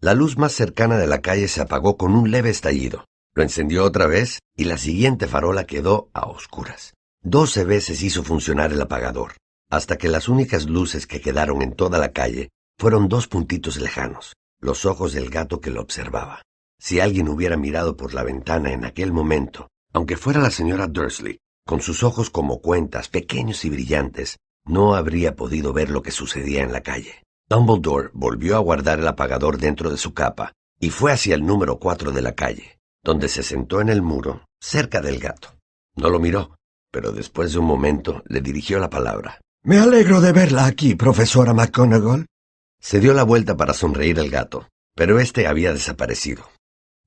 La 0.00 0.14
luz 0.14 0.38
más 0.38 0.52
cercana 0.52 0.96
de 0.96 1.08
la 1.08 1.20
calle 1.20 1.46
se 1.48 1.60
apagó 1.60 1.98
con 1.98 2.14
un 2.14 2.30
leve 2.30 2.48
estallido. 2.48 3.04
Lo 3.34 3.42
encendió 3.42 3.84
otra 3.84 4.06
vez 4.06 4.38
y 4.56 4.64
la 4.64 4.78
siguiente 4.78 5.26
farola 5.26 5.66
quedó 5.66 6.08
a 6.14 6.26
oscuras. 6.26 6.94
Doce 7.24 7.64
veces 7.64 8.02
hizo 8.02 8.24
funcionar 8.24 8.72
el 8.72 8.80
apagador, 8.80 9.34
hasta 9.70 9.96
que 9.96 10.08
las 10.08 10.28
únicas 10.28 10.66
luces 10.66 11.06
que 11.06 11.20
quedaron 11.20 11.62
en 11.62 11.74
toda 11.74 11.98
la 11.98 12.12
calle 12.12 12.50
fueron 12.78 13.08
dos 13.08 13.28
puntitos 13.28 13.76
lejanos, 13.76 14.34
los 14.60 14.84
ojos 14.86 15.12
del 15.12 15.30
gato 15.30 15.60
que 15.60 15.70
lo 15.70 15.80
observaba. 15.80 16.42
Si 16.80 16.98
alguien 16.98 17.28
hubiera 17.28 17.56
mirado 17.56 17.96
por 17.96 18.12
la 18.12 18.24
ventana 18.24 18.72
en 18.72 18.84
aquel 18.84 19.12
momento, 19.12 19.68
aunque 19.92 20.16
fuera 20.16 20.40
la 20.40 20.50
señora 20.50 20.88
Dursley, 20.88 21.38
con 21.64 21.80
sus 21.80 22.02
ojos 22.02 22.28
como 22.28 22.60
cuentas, 22.60 23.08
pequeños 23.08 23.64
y 23.64 23.70
brillantes, 23.70 24.38
no 24.64 24.96
habría 24.96 25.36
podido 25.36 25.72
ver 25.72 25.90
lo 25.90 26.02
que 26.02 26.10
sucedía 26.10 26.64
en 26.64 26.72
la 26.72 26.80
calle. 26.80 27.22
Dumbledore 27.48 28.10
volvió 28.14 28.56
a 28.56 28.60
guardar 28.60 28.98
el 28.98 29.06
apagador 29.06 29.58
dentro 29.58 29.90
de 29.90 29.96
su 29.96 30.12
capa 30.12 30.54
y 30.80 30.90
fue 30.90 31.12
hacia 31.12 31.36
el 31.36 31.46
número 31.46 31.78
cuatro 31.78 32.10
de 32.10 32.22
la 32.22 32.34
calle, 32.34 32.80
donde 33.04 33.28
se 33.28 33.44
sentó 33.44 33.80
en 33.80 33.90
el 33.90 34.02
muro, 34.02 34.44
cerca 34.60 35.00
del 35.00 35.20
gato. 35.20 35.54
No 35.94 36.08
lo 36.08 36.18
miró, 36.18 36.56
pero 36.92 37.10
después 37.10 37.52
de 37.52 37.58
un 37.58 37.64
momento 37.64 38.22
le 38.26 38.40
dirigió 38.40 38.78
la 38.78 38.90
palabra. 38.90 39.40
Me 39.64 39.78
alegro 39.78 40.20
de 40.20 40.32
verla 40.32 40.66
aquí, 40.66 40.94
profesora 40.94 41.54
McGonagall. 41.54 42.26
Se 42.80 43.00
dio 43.00 43.14
la 43.14 43.24
vuelta 43.24 43.56
para 43.56 43.74
sonreír 43.74 44.20
al 44.20 44.30
gato, 44.30 44.68
pero 44.94 45.18
éste 45.18 45.46
había 45.46 45.72
desaparecido. 45.72 46.48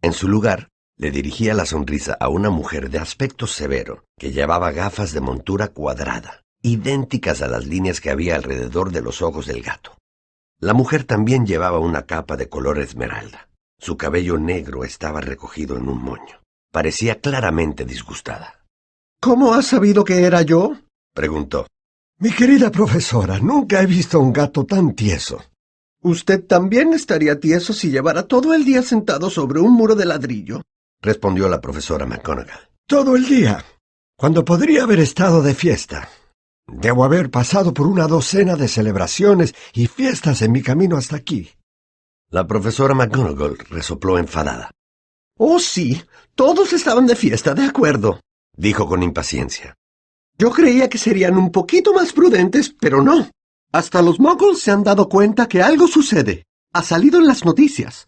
En 0.01 0.13
su 0.13 0.27
lugar, 0.27 0.70
le 0.98 1.12
dirigía 1.12 1.54
la 1.54 1.65
sonrisa 1.65 2.18
a 2.20 2.30
una 2.30 2.50
mujer 2.50 2.89
de 2.89 3.00
aspecto 3.00 3.48
severo, 3.48 4.06
que 4.18 4.32
llevaba 4.32 4.72
gafas 4.72 5.12
de 5.12 5.22
montura 5.22 5.68
cuadrada, 5.68 6.42
idénticas 6.62 7.42
a 7.42 7.48
las 7.48 7.65
líneas 7.68 8.01
que 8.01 8.10
había 8.10 8.36
alrededor 8.36 8.92
de 8.92 9.01
los 9.01 9.22
ojos 9.22 9.46
del 9.46 9.62
gato. 9.62 9.98
La 10.60 10.74
mujer 10.74 11.04
también 11.04 11.46
llevaba 11.46 11.80
una 11.80 12.06
capa 12.06 12.38
de 12.38 12.48
color 12.48 12.80
esmeralda. 12.80 13.50
Su 13.77 13.98
cabello 13.98 14.38
negro 14.38 14.86
estaba 14.86 15.20
recogido 15.20 15.77
en 15.77 15.89
un 15.89 16.01
moño. 16.01 16.42
Parecía 16.72 17.20
claramente 17.20 17.86
disgustada. 17.86 18.64
¿Cómo 19.25 19.55
has 19.55 19.65
sabido 19.65 20.03
que 20.03 20.22
era 20.22 20.44
yo? 20.44 20.77
preguntó. 21.15 21.65
Mi 22.20 22.29
querida 22.29 22.70
profesora, 22.70 23.39
nunca 23.39 23.82
he 23.82 23.88
visto 23.88 24.20
un 24.20 24.32
gato 24.32 24.67
tan 24.67 24.94
tieso. 24.94 25.44
Usted 26.03 26.46
también 26.46 26.94
estaría 26.94 27.39
tieso 27.39 27.74
si 27.74 27.89
llevara 27.89 28.27
todo 28.27 28.53
el 28.53 28.63
día 28.63 28.84
sentado 28.84 29.32
sobre 29.32 29.60
un 29.60 29.74
muro 29.74 29.96
de 29.96 30.05
ladrillo, 30.05 30.62
respondió 31.01 31.50
la 31.50 31.60
profesora 31.60 32.05
McGonagall. 32.05 32.70
Todo 32.86 33.15
el 33.15 33.25
día, 33.25 33.65
cuando 34.15 34.46
podría 34.46 34.84
haber 34.84 35.00
estado 35.00 35.41
de 35.41 35.55
fiesta. 35.55 36.08
Debo 36.67 37.03
haber 37.03 37.32
pasado 37.32 37.74
por 37.74 37.88
una 37.88 38.05
docena 38.05 38.55
de 38.55 38.67
celebraciones 38.67 39.55
y 39.74 39.88
fiestas 39.88 40.44
en 40.44 40.51
mi 40.51 40.62
camino 40.62 40.98
hasta 40.98 41.15
aquí. 41.15 41.50
La 42.29 42.46
profesora 42.46 42.94
McGonagall 42.94 43.58
resopló 43.72 44.20
enfadada. 44.20 44.70
Oh, 45.39 45.60
sí, 45.60 46.03
todos 46.36 46.74
estaban 46.74 47.08
de 47.08 47.15
fiesta, 47.15 47.55
de 47.55 47.63
acuerdo, 47.63 48.20
dijo 48.56 48.88
con 48.88 49.04
impaciencia. 49.04 49.76
Yo 50.38 50.52
creía 50.52 50.90
que 50.90 50.98
serían 50.98 51.38
un 51.38 51.52
poquito 51.52 51.94
más 51.94 52.12
prudentes, 52.12 52.74
pero 52.80 53.02
no. 53.02 53.30
Hasta 53.72 54.02
los 54.02 54.20
muggles 54.20 54.60
se 54.60 54.72
han 54.72 54.84
dado 54.84 55.08
cuenta 55.08 55.48
que 55.48 55.62
algo 55.62 55.88
sucede. 55.88 56.46
Ha 56.74 56.84
salido 56.84 57.20
en 57.20 57.28
las 57.28 57.46
noticias. 57.46 58.08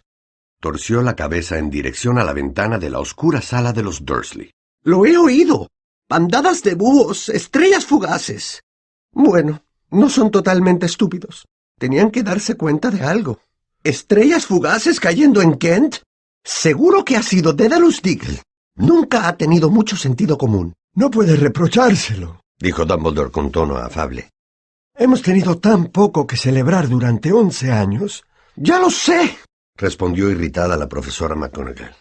Torció 0.60 1.02
la 1.02 1.16
cabeza 1.16 1.58
en 1.58 1.70
dirección 1.70 2.18
a 2.18 2.24
la 2.24 2.34
ventana 2.34 2.80
de 2.80 2.90
la 2.90 3.00
oscura 3.00 3.42
sala 3.42 3.74
de 3.74 3.84
los 3.84 4.06
Dursley. 4.06 4.52
Lo 4.84 5.06
he 5.06 5.18
oído. 5.18 5.70
Bandadas 6.10 6.64
de 6.64 6.76
búhos, 6.76 7.30
estrellas 7.30 7.86
fugaces. 7.86 8.64
Bueno, 9.12 9.64
no 9.90 10.10
son 10.10 10.32
totalmente 10.32 10.86
estúpidos. 10.86 11.46
Tenían 11.78 12.12
que 12.12 12.24
darse 12.24 12.56
cuenta 12.56 12.90
de 12.90 13.04
algo. 13.04 13.40
¿Estrellas 13.84 14.46
fugaces 14.46 15.00
cayendo 15.00 15.42
en 15.42 15.58
Kent? 15.58 15.98
Seguro 16.44 17.06
que 17.06 17.18
ha 17.18 17.24
sido 17.24 17.54
Dedalus 17.54 18.02
Diggle. 18.02 18.42
Nunca 18.78 19.28
ha 19.28 19.36
tenido 19.36 19.72
mucho 19.72 19.98
sentido 19.98 20.38
común. 20.38 20.76
No 20.94 21.10
puede 21.10 21.36
reprochárselo, 21.36 22.42
dijo 22.60 22.86
Dumbledore 22.86 23.32
con 23.32 23.52
tono 23.52 23.78
afable. 23.78 24.30
Hemos 24.96 25.24
tenido 25.24 25.58
tan 25.58 25.88
poco 25.88 26.28
que 26.28 26.38
celebrar 26.38 26.88
durante 26.88 27.32
once 27.32 27.72
años. 27.72 28.24
Ya 28.56 28.80
lo 28.80 28.92
sé, 28.92 29.36
respondió 29.76 30.30
irritada 30.30 30.78
la 30.78 30.88
profesora 30.88 31.34
McGonagall. 31.34 31.96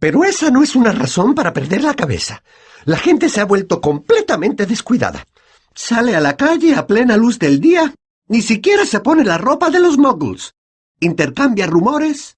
Pero 0.00 0.24
esa 0.24 0.50
no 0.50 0.62
es 0.62 0.74
una 0.74 0.90
razón 0.90 1.36
para 1.36 1.52
perder 1.52 1.82
la 1.82 1.94
cabeza. 1.94 2.42
La 2.84 2.96
gente 2.96 3.28
se 3.28 3.40
ha 3.40 3.44
vuelto 3.44 3.80
completamente 3.80 4.66
descuidada. 4.66 5.24
Sale 5.72 6.16
a 6.16 6.20
la 6.20 6.36
calle 6.36 6.74
a 6.74 6.86
plena 6.88 7.16
luz 7.16 7.38
del 7.38 7.60
día, 7.60 7.94
ni 8.26 8.42
siquiera 8.42 8.84
se 8.86 9.00
pone 9.00 9.24
la 9.24 9.38
ropa 9.38 9.70
de 9.70 9.78
los 9.78 9.98
muggles. 9.98 10.52
Intercambia 10.98 11.68
rumores. 11.68 12.36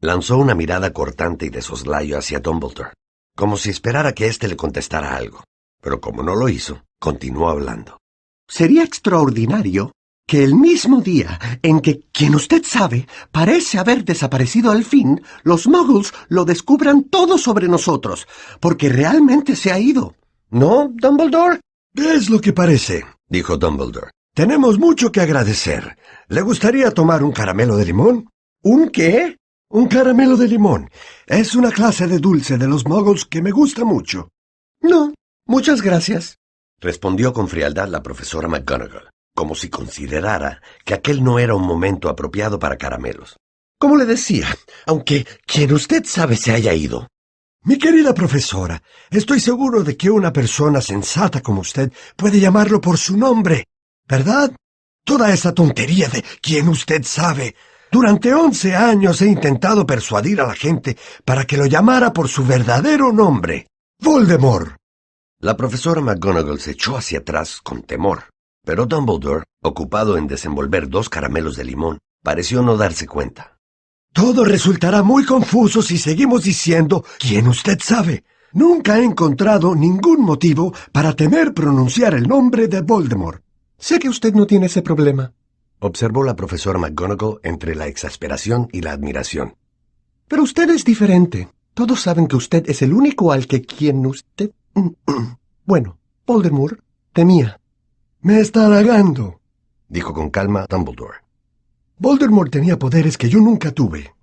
Lanzó 0.00 0.38
una 0.38 0.54
mirada 0.54 0.94
cortante 0.94 1.46
y 1.46 1.50
de 1.50 1.60
soslayo 1.60 2.18
hacia 2.18 2.40
Dumbledore 2.40 2.92
como 3.36 3.56
si 3.56 3.70
esperara 3.70 4.12
que 4.12 4.26
éste 4.26 4.48
le 4.48 4.56
contestara 4.56 5.16
algo. 5.16 5.44
Pero 5.80 6.00
como 6.00 6.22
no 6.22 6.34
lo 6.34 6.48
hizo, 6.48 6.84
continuó 6.98 7.48
hablando. 7.48 7.98
Sería 8.48 8.84
extraordinario 8.84 9.92
que 10.26 10.44
el 10.44 10.54
mismo 10.54 11.00
día 11.00 11.38
en 11.62 11.80
que 11.80 12.06
quien 12.12 12.34
usted 12.34 12.62
sabe 12.64 13.06
parece 13.30 13.78
haber 13.78 14.04
desaparecido 14.04 14.70
al 14.70 14.84
fin, 14.84 15.22
los 15.42 15.66
muggles 15.66 16.12
lo 16.28 16.44
descubran 16.44 17.04
todo 17.04 17.38
sobre 17.38 17.68
nosotros, 17.68 18.26
porque 18.60 18.88
realmente 18.88 19.56
se 19.56 19.72
ha 19.72 19.78
ido. 19.78 20.14
¿No, 20.50 20.90
Dumbledore? 20.92 21.60
Es 21.94 22.30
lo 22.30 22.40
que 22.40 22.52
parece, 22.52 23.04
dijo 23.28 23.56
Dumbledore. 23.56 24.10
Tenemos 24.34 24.78
mucho 24.78 25.12
que 25.12 25.20
agradecer. 25.20 25.98
¿Le 26.28 26.40
gustaría 26.40 26.90
tomar 26.92 27.22
un 27.22 27.32
caramelo 27.32 27.76
de 27.76 27.84
limón? 27.84 28.30
¿Un 28.62 28.88
qué? 28.88 29.36
Un 29.74 29.86
caramelo 29.86 30.36
de 30.36 30.48
limón. 30.48 30.90
Es 31.26 31.54
una 31.54 31.70
clase 31.70 32.06
de 32.06 32.18
dulce 32.18 32.58
de 32.58 32.68
los 32.68 32.84
muggles 32.86 33.24
que 33.24 33.40
me 33.40 33.52
gusta 33.52 33.86
mucho. 33.86 34.28
No, 34.82 35.14
muchas 35.46 35.80
gracias, 35.80 36.36
respondió 36.78 37.32
con 37.32 37.48
frialdad 37.48 37.88
la 37.88 38.02
profesora 38.02 38.48
McGonagall, 38.48 39.08
como 39.34 39.54
si 39.54 39.70
considerara 39.70 40.60
que 40.84 40.92
aquel 40.92 41.24
no 41.24 41.38
era 41.38 41.54
un 41.54 41.62
momento 41.62 42.10
apropiado 42.10 42.58
para 42.58 42.76
caramelos. 42.76 43.38
Como 43.78 43.96
le 43.96 44.04
decía, 44.04 44.46
aunque 44.84 45.26
quien 45.46 45.72
usted 45.72 46.04
sabe 46.04 46.36
se 46.36 46.52
haya 46.52 46.74
ido. 46.74 47.08
Mi 47.64 47.78
querida 47.78 48.12
profesora, 48.12 48.82
estoy 49.10 49.40
seguro 49.40 49.82
de 49.82 49.96
que 49.96 50.10
una 50.10 50.34
persona 50.34 50.82
sensata 50.82 51.40
como 51.40 51.62
usted 51.62 51.90
puede 52.14 52.40
llamarlo 52.40 52.78
por 52.78 52.98
su 52.98 53.16
nombre, 53.16 53.64
¿verdad? 54.06 54.54
Toda 55.02 55.32
esa 55.32 55.54
tontería 55.54 56.08
de 56.08 56.22
quien 56.42 56.68
usted 56.68 57.04
sabe 57.04 57.56
durante 57.92 58.32
once 58.32 58.74
años 58.74 59.20
he 59.20 59.26
intentado 59.26 59.86
persuadir 59.86 60.40
a 60.40 60.46
la 60.46 60.54
gente 60.54 60.96
para 61.26 61.44
que 61.44 61.58
lo 61.58 61.66
llamara 61.66 62.14
por 62.14 62.26
su 62.26 62.44
verdadero 62.44 63.12
nombre, 63.12 63.66
Voldemort. 64.00 64.76
La 65.40 65.56
profesora 65.56 66.00
McGonagall 66.00 66.58
se 66.58 66.70
echó 66.70 66.96
hacia 66.96 67.18
atrás 67.18 67.60
con 67.62 67.82
temor, 67.82 68.30
pero 68.64 68.86
Dumbledore, 68.86 69.44
ocupado 69.62 70.16
en 70.16 70.26
desenvolver 70.26 70.88
dos 70.88 71.10
caramelos 71.10 71.54
de 71.56 71.64
limón, 71.64 71.98
pareció 72.22 72.62
no 72.62 72.78
darse 72.78 73.06
cuenta. 73.06 73.58
Todo 74.14 74.44
resultará 74.44 75.02
muy 75.02 75.24
confuso 75.26 75.82
si 75.82 75.98
seguimos 75.98 76.44
diciendo 76.44 77.04
quien 77.18 77.46
usted 77.46 77.78
sabe. 77.82 78.24
Nunca 78.52 78.98
he 78.98 79.04
encontrado 79.04 79.74
ningún 79.74 80.22
motivo 80.22 80.72
para 80.92 81.14
temer 81.14 81.52
pronunciar 81.52 82.14
el 82.14 82.26
nombre 82.26 82.68
de 82.68 82.80
Voldemort. 82.80 83.42
Sé 83.78 83.98
que 83.98 84.08
usted 84.08 84.32
no 84.32 84.46
tiene 84.46 84.66
ese 84.66 84.82
problema, 84.82 85.32
observó 85.82 86.22
la 86.22 86.36
profesora 86.36 86.78
McGonagall 86.78 87.40
entre 87.42 87.74
la 87.74 87.88
exasperación 87.88 88.68
y 88.72 88.82
la 88.82 88.92
admiración. 88.92 89.56
Pero 90.28 90.44
usted 90.44 90.70
es 90.70 90.84
diferente. 90.84 91.48
Todos 91.74 92.00
saben 92.00 92.28
que 92.28 92.36
usted 92.36 92.64
es 92.68 92.82
el 92.82 92.92
único 92.92 93.32
al 93.32 93.46
que 93.46 93.62
quien 93.62 94.06
usted... 94.06 94.52
bueno, 95.64 95.98
Voldemort 96.24 96.80
temía. 97.12 97.60
Me 98.20 98.40
está 98.40 98.66
halagando, 98.66 99.40
dijo 99.88 100.14
con 100.14 100.30
calma 100.30 100.66
Dumbledore. 100.68 101.18
Voldemort 101.98 102.52
tenía 102.52 102.78
poderes 102.78 103.18
que 103.18 103.28
yo 103.28 103.40
nunca 103.40 103.72
tuve. 103.72 104.14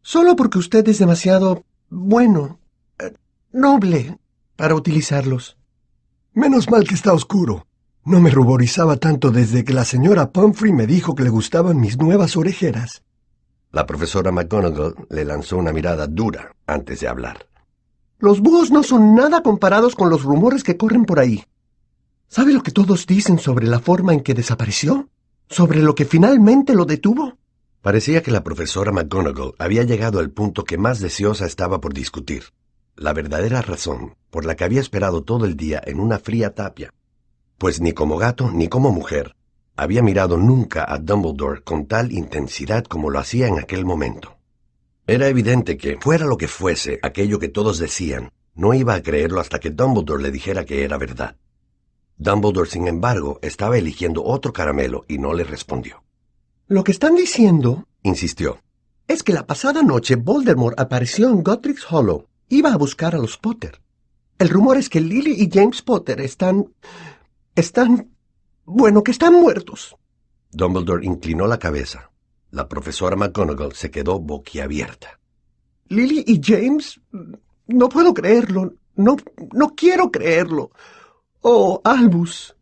Solo 0.00 0.34
porque 0.36 0.58
usted 0.58 0.88
es 0.88 0.98
demasiado 0.98 1.64
bueno, 1.90 2.58
eh, 2.98 3.12
noble, 3.52 4.18
para 4.56 4.74
utilizarlos. 4.74 5.58
Menos 6.32 6.70
mal 6.70 6.88
que 6.88 6.94
está 6.94 7.12
oscuro. 7.12 7.66
No 8.04 8.20
me 8.20 8.30
ruborizaba 8.30 8.96
tanto 8.96 9.30
desde 9.30 9.62
que 9.62 9.72
la 9.72 9.84
señora 9.84 10.32
Pumphrey 10.32 10.72
me 10.72 10.88
dijo 10.88 11.14
que 11.14 11.22
le 11.22 11.30
gustaban 11.30 11.80
mis 11.80 11.98
nuevas 11.98 12.36
orejeras. 12.36 13.04
La 13.70 13.86
profesora 13.86 14.32
McGonagall 14.32 14.96
le 15.08 15.24
lanzó 15.24 15.56
una 15.56 15.72
mirada 15.72 16.08
dura 16.08 16.52
antes 16.66 16.98
de 16.98 17.06
hablar. 17.06 17.46
Los 18.18 18.40
búhos 18.40 18.72
no 18.72 18.82
son 18.82 19.14
nada 19.14 19.44
comparados 19.44 19.94
con 19.94 20.10
los 20.10 20.24
rumores 20.24 20.64
que 20.64 20.76
corren 20.76 21.04
por 21.04 21.20
ahí. 21.20 21.44
¿Sabe 22.26 22.52
lo 22.52 22.64
que 22.64 22.72
todos 22.72 23.06
dicen 23.06 23.38
sobre 23.38 23.68
la 23.68 23.78
forma 23.78 24.12
en 24.12 24.22
que 24.22 24.34
desapareció? 24.34 25.08
¿Sobre 25.48 25.80
lo 25.80 25.94
que 25.94 26.04
finalmente 26.04 26.74
lo 26.74 26.86
detuvo? 26.86 27.38
Parecía 27.82 28.20
que 28.20 28.32
la 28.32 28.42
profesora 28.42 28.90
McGonagall 28.90 29.54
había 29.60 29.84
llegado 29.84 30.18
al 30.18 30.30
punto 30.30 30.64
que 30.64 30.76
más 30.76 30.98
deseosa 30.98 31.46
estaba 31.46 31.80
por 31.80 31.94
discutir. 31.94 32.46
La 32.96 33.12
verdadera 33.12 33.62
razón 33.62 34.16
por 34.28 34.44
la 34.44 34.56
que 34.56 34.64
había 34.64 34.80
esperado 34.80 35.22
todo 35.22 35.44
el 35.44 35.56
día 35.56 35.80
en 35.86 36.00
una 36.00 36.18
fría 36.18 36.52
tapia 36.52 36.92
pues 37.62 37.80
ni 37.80 37.92
como 37.92 38.18
gato 38.18 38.50
ni 38.50 38.66
como 38.66 38.90
mujer 38.90 39.36
había 39.76 40.02
mirado 40.02 40.36
nunca 40.36 40.84
a 40.84 40.98
Dumbledore 40.98 41.62
con 41.62 41.86
tal 41.86 42.10
intensidad 42.10 42.82
como 42.82 43.08
lo 43.08 43.20
hacía 43.20 43.46
en 43.46 43.60
aquel 43.60 43.84
momento. 43.84 44.36
Era 45.06 45.28
evidente 45.28 45.76
que, 45.76 45.96
fuera 46.00 46.26
lo 46.26 46.36
que 46.36 46.48
fuese 46.48 46.98
aquello 47.04 47.38
que 47.38 47.46
todos 47.46 47.78
decían, 47.78 48.32
no 48.56 48.74
iba 48.74 48.94
a 48.94 49.00
creerlo 49.00 49.38
hasta 49.38 49.60
que 49.60 49.70
Dumbledore 49.70 50.24
le 50.24 50.32
dijera 50.32 50.64
que 50.64 50.82
era 50.82 50.98
verdad. 50.98 51.36
Dumbledore, 52.16 52.68
sin 52.68 52.88
embargo, 52.88 53.38
estaba 53.42 53.78
eligiendo 53.78 54.24
otro 54.24 54.52
caramelo 54.52 55.04
y 55.06 55.18
no 55.18 55.32
le 55.32 55.44
respondió. 55.44 56.02
Lo 56.66 56.82
que 56.82 56.90
están 56.90 57.14
diciendo, 57.14 57.86
insistió, 58.02 58.58
es 59.06 59.22
que 59.22 59.32
la 59.32 59.46
pasada 59.46 59.84
noche 59.84 60.16
Voldemort 60.16 60.80
apareció 60.80 61.28
en 61.28 61.44
Godric's 61.44 61.86
Hollow. 61.88 62.26
Iba 62.48 62.72
a 62.72 62.76
buscar 62.76 63.14
a 63.14 63.18
los 63.18 63.38
Potter. 63.38 63.80
El 64.40 64.48
rumor 64.48 64.78
es 64.78 64.88
que 64.88 65.00
Lily 65.00 65.40
y 65.40 65.48
James 65.48 65.82
Potter 65.82 66.20
están 66.20 66.66
están... 67.54 68.10
Bueno, 68.64 69.02
que 69.02 69.10
están 69.10 69.34
muertos. 69.34 69.96
Dumbledore 70.50 71.04
inclinó 71.04 71.46
la 71.46 71.58
cabeza. 71.58 72.10
La 72.50 72.68
profesora 72.68 73.16
McGonagall 73.16 73.72
se 73.72 73.90
quedó 73.90 74.20
boquiabierta. 74.20 75.18
Lily 75.88 76.24
y 76.26 76.40
James. 76.42 77.00
No 77.66 77.88
puedo 77.88 78.14
creerlo. 78.14 78.74
No, 78.94 79.16
no 79.52 79.74
quiero 79.74 80.10
creerlo. 80.10 80.70
Oh, 81.40 81.80
Albus. 81.84 82.54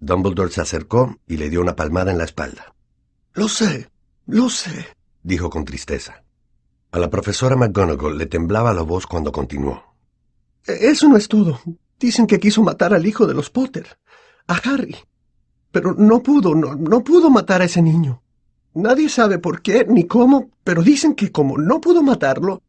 Dumbledore 0.00 0.50
se 0.50 0.60
acercó 0.60 1.18
y 1.26 1.36
le 1.36 1.50
dio 1.50 1.60
una 1.60 1.76
palmada 1.76 2.10
en 2.10 2.18
la 2.18 2.24
espalda. 2.24 2.74
Lo 3.32 3.48
sé, 3.48 3.90
lo 4.26 4.48
sé, 4.48 4.86
dijo 5.22 5.50
con 5.50 5.64
tristeza. 5.64 6.24
A 6.92 6.98
la 6.98 7.10
profesora 7.10 7.56
McGonagall 7.56 8.16
le 8.16 8.26
temblaba 8.26 8.72
la 8.72 8.82
voz 8.82 9.06
cuando 9.06 9.32
continuó. 9.32 9.82
E-, 10.66 10.90
eso 10.90 11.08
no 11.08 11.16
es 11.16 11.26
todo. 11.26 11.60
Dicen 11.98 12.26
que 12.26 12.38
quiso 12.38 12.62
matar 12.62 12.94
al 12.94 13.06
hijo 13.06 13.26
de 13.26 13.34
los 13.34 13.50
Potter, 13.50 13.98
a 14.46 14.54
Harry. 14.54 14.96
Pero 15.70 15.94
no 15.94 16.22
pudo, 16.22 16.54
no, 16.54 16.74
no 16.74 17.02
pudo 17.02 17.30
matar 17.30 17.62
a 17.62 17.64
ese 17.64 17.82
niño. 17.82 18.22
Nadie 18.74 19.08
sabe 19.08 19.38
por 19.38 19.62
qué 19.62 19.86
ni 19.88 20.04
cómo, 20.04 20.50
pero 20.64 20.82
dicen 20.82 21.14
que 21.14 21.30
como 21.30 21.58
no 21.58 21.80
pudo 21.80 22.02
matarlo, 22.02 22.62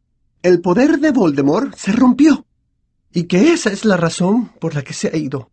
el 0.43 0.61
poder 0.61 0.99
de 0.99 1.11
Voldemort 1.11 1.75
se 1.75 1.91
rompió. 1.91 2.45
Y 3.11 3.23
que 3.23 3.53
esa 3.53 3.71
es 3.71 3.85
la 3.85 3.97
razón 3.97 4.49
por 4.59 4.75
la 4.75 4.83
que 4.83 4.93
se 4.93 5.07
ha 5.07 5.15
ido. 5.15 5.49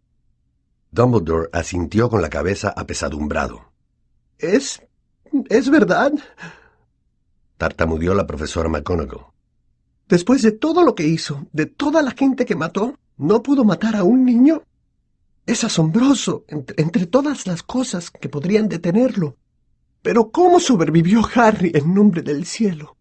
Dumbledore 0.91 1.49
asintió 1.53 2.11
con 2.11 2.21
la 2.21 2.29
cabeza 2.29 2.75
apesadumbrado. 2.77 3.73
¿Es... 4.39 4.83
es 5.49 5.71
verdad? 5.71 6.13
Tartamudeó 7.57 8.15
la 8.15 8.27
profesora 8.27 8.69
McGonagall. 8.69 9.27
Después 10.09 10.43
de 10.43 10.53
todo 10.53 10.85
lo 10.85 10.95
que 10.95 11.07
hizo, 11.07 11.47
de 11.53 11.65
toda 11.65 12.03
la 12.03 12.11
gente 12.11 12.45
que 12.45 12.57
mató, 12.57 12.95
¿no 13.17 13.43
pudo 13.43 13.65
matar 13.65 13.97
a 13.97 14.03
un 14.03 14.27
niño? 14.27 14.63
Es 15.47 15.65
asombroso, 15.65 16.45
entre, 16.49 17.07
todas 17.07 17.47
las 17.47 17.63
cosas 17.63 18.11
que 18.11 18.29
podrían 18.29 18.69
detenerlo. 18.69 19.37
Pero 20.03 20.31
¿cómo 20.31 20.61
sobrevivió 20.61 21.23
Harry 21.35 21.73
en 21.75 21.95
nombre 21.95 22.23
del 22.23 22.47
cielo? 22.47 22.97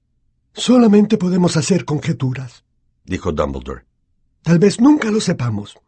Solamente 0.54 1.18
podemos 1.18 1.56
hacer 1.56 1.86
conjeturas, 1.86 2.66
dijo 3.06 3.32
Dumbledore. 3.32 3.86
Tal 4.42 4.60
vez 4.60 4.82
nunca 4.82 5.12
lo 5.12 5.22
sepamos. 5.22 5.80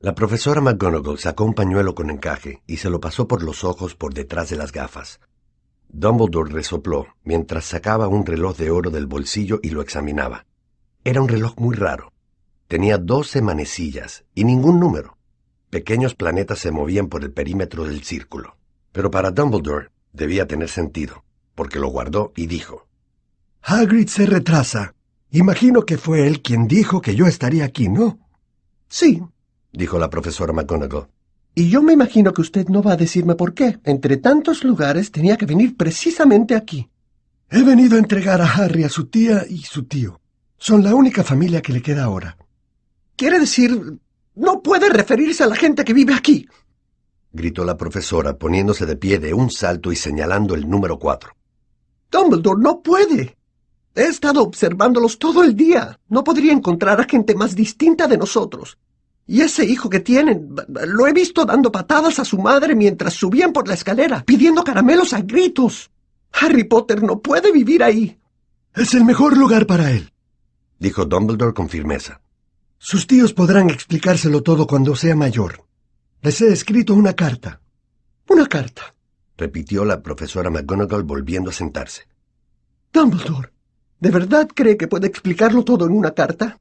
La 0.00 0.14
profesora 0.14 0.60
McGonagall 0.60 1.18
sacó 1.18 1.44
un 1.44 1.54
pañuelo 1.54 1.94
con 1.94 2.10
encaje 2.10 2.62
y 2.66 2.76
se 2.76 2.90
lo 2.90 3.00
pasó 3.00 3.26
por 3.26 3.42
los 3.42 3.64
ojos 3.64 3.94
por 3.94 4.14
detrás 4.14 4.50
de 4.50 4.56
las 4.56 4.72
gafas. 4.72 5.20
Dumbledore 5.88 6.52
resopló 6.52 7.06
mientras 7.24 7.64
sacaba 7.64 8.08
un 8.08 8.26
reloj 8.26 8.56
de 8.56 8.70
oro 8.70 8.90
del 8.90 9.06
bolsillo 9.06 9.58
y 9.62 9.70
lo 9.70 9.80
examinaba. 9.80 10.46
Era 11.02 11.22
un 11.22 11.28
reloj 11.28 11.56
muy 11.58 11.74
raro. 11.74 12.12
Tenía 12.68 12.98
doce 12.98 13.42
manecillas 13.42 14.24
y 14.34 14.44
ningún 14.44 14.78
número. 14.78 15.17
Pequeños 15.70 16.14
planetas 16.14 16.58
se 16.60 16.70
movían 16.70 17.08
por 17.08 17.22
el 17.24 17.30
perímetro 17.30 17.84
del 17.84 18.02
círculo. 18.02 18.56
Pero 18.92 19.10
para 19.10 19.30
Dumbledore 19.30 19.90
debía 20.12 20.46
tener 20.46 20.68
sentido, 20.68 21.24
porque 21.54 21.78
lo 21.78 21.88
guardó 21.88 22.32
y 22.36 22.46
dijo. 22.46 22.86
Hagrid 23.62 24.08
se 24.08 24.26
retrasa. 24.26 24.94
Imagino 25.30 25.82
que 25.82 25.98
fue 25.98 26.26
él 26.26 26.40
quien 26.40 26.66
dijo 26.68 27.02
que 27.02 27.14
yo 27.14 27.26
estaría 27.26 27.64
aquí, 27.64 27.88
¿no? 27.88 28.18
Sí, 28.88 29.22
dijo 29.72 29.98
la 29.98 30.08
profesora 30.08 30.54
McGonagall. 30.54 31.08
Y 31.54 31.68
yo 31.68 31.82
me 31.82 31.92
imagino 31.92 32.32
que 32.32 32.40
usted 32.40 32.68
no 32.68 32.82
va 32.82 32.92
a 32.92 32.96
decirme 32.96 33.34
por 33.34 33.52
qué. 33.52 33.78
Entre 33.84 34.16
tantos 34.16 34.64
lugares 34.64 35.10
tenía 35.10 35.36
que 35.36 35.44
venir 35.44 35.76
precisamente 35.76 36.54
aquí. 36.54 36.88
He 37.50 37.62
venido 37.62 37.96
a 37.96 37.98
entregar 37.98 38.40
a 38.40 38.50
Harry 38.50 38.84
a 38.84 38.88
su 38.88 39.06
tía 39.06 39.44
y 39.48 39.58
su 39.58 39.84
tío. 39.84 40.20
Son 40.56 40.82
la 40.82 40.94
única 40.94 41.24
familia 41.24 41.60
que 41.60 41.72
le 41.72 41.82
queda 41.82 42.04
ahora. 42.04 42.38
Quiere 43.16 43.40
decir, 43.40 43.98
no 44.38 44.62
puede 44.62 44.88
referirse 44.88 45.44
a 45.44 45.48
la 45.48 45.56
gente 45.56 45.84
que 45.84 45.92
vive 45.92 46.14
aquí. 46.14 46.48
gritó 47.32 47.64
la 47.64 47.76
profesora, 47.76 48.38
poniéndose 48.38 48.86
de 48.86 48.96
pie 48.96 49.18
de 49.18 49.34
un 49.34 49.50
salto 49.50 49.92
y 49.92 49.96
señalando 49.96 50.54
el 50.54 50.68
número 50.68 50.98
cuatro. 50.98 51.36
Dumbledore, 52.10 52.60
no 52.62 52.80
puede. 52.82 53.36
He 53.94 54.04
estado 54.04 54.42
observándolos 54.42 55.18
todo 55.18 55.44
el 55.44 55.54
día. 55.54 55.98
No 56.08 56.24
podría 56.24 56.52
encontrar 56.52 57.00
a 57.00 57.04
gente 57.04 57.34
más 57.34 57.54
distinta 57.54 58.06
de 58.06 58.16
nosotros. 58.16 58.78
Y 59.26 59.42
ese 59.42 59.64
hijo 59.64 59.90
que 59.90 60.00
tienen, 60.00 60.54
lo 60.86 61.06
he 61.06 61.12
visto 61.12 61.44
dando 61.44 61.70
patadas 61.70 62.18
a 62.18 62.24
su 62.24 62.38
madre 62.38 62.74
mientras 62.74 63.14
subían 63.14 63.52
por 63.52 63.68
la 63.68 63.74
escalera, 63.74 64.24
pidiendo 64.24 64.64
caramelos 64.64 65.12
a 65.12 65.20
gritos. 65.20 65.90
Harry 66.32 66.64
Potter 66.64 67.02
no 67.02 67.20
puede 67.20 67.52
vivir 67.52 67.82
ahí. 67.82 68.18
Es 68.74 68.94
el 68.94 69.04
mejor 69.04 69.36
lugar 69.36 69.66
para 69.66 69.90
él, 69.90 70.12
dijo 70.78 71.04
Dumbledore 71.04 71.52
con 71.52 71.68
firmeza. 71.68 72.20
Sus 72.78 73.08
tíos 73.08 73.34
podrán 73.34 73.70
explicárselo 73.70 74.42
todo 74.42 74.66
cuando 74.66 74.94
sea 74.94 75.16
mayor. 75.16 75.64
Les 76.22 76.40
he 76.40 76.52
escrito 76.52 76.94
una 76.94 77.12
carta. 77.12 77.60
Una 78.28 78.46
carta, 78.46 78.94
repitió 79.36 79.84
la 79.84 80.00
profesora 80.00 80.48
McGonagall 80.48 81.02
volviendo 81.02 81.50
a 81.50 81.52
sentarse. 81.52 82.02
Dumbledore, 82.92 83.50
¿de 83.98 84.10
verdad 84.10 84.48
cree 84.54 84.76
que 84.76 84.86
puede 84.86 85.08
explicarlo 85.08 85.64
todo 85.64 85.86
en 85.86 85.92
una 85.92 86.12
carta? 86.12 86.60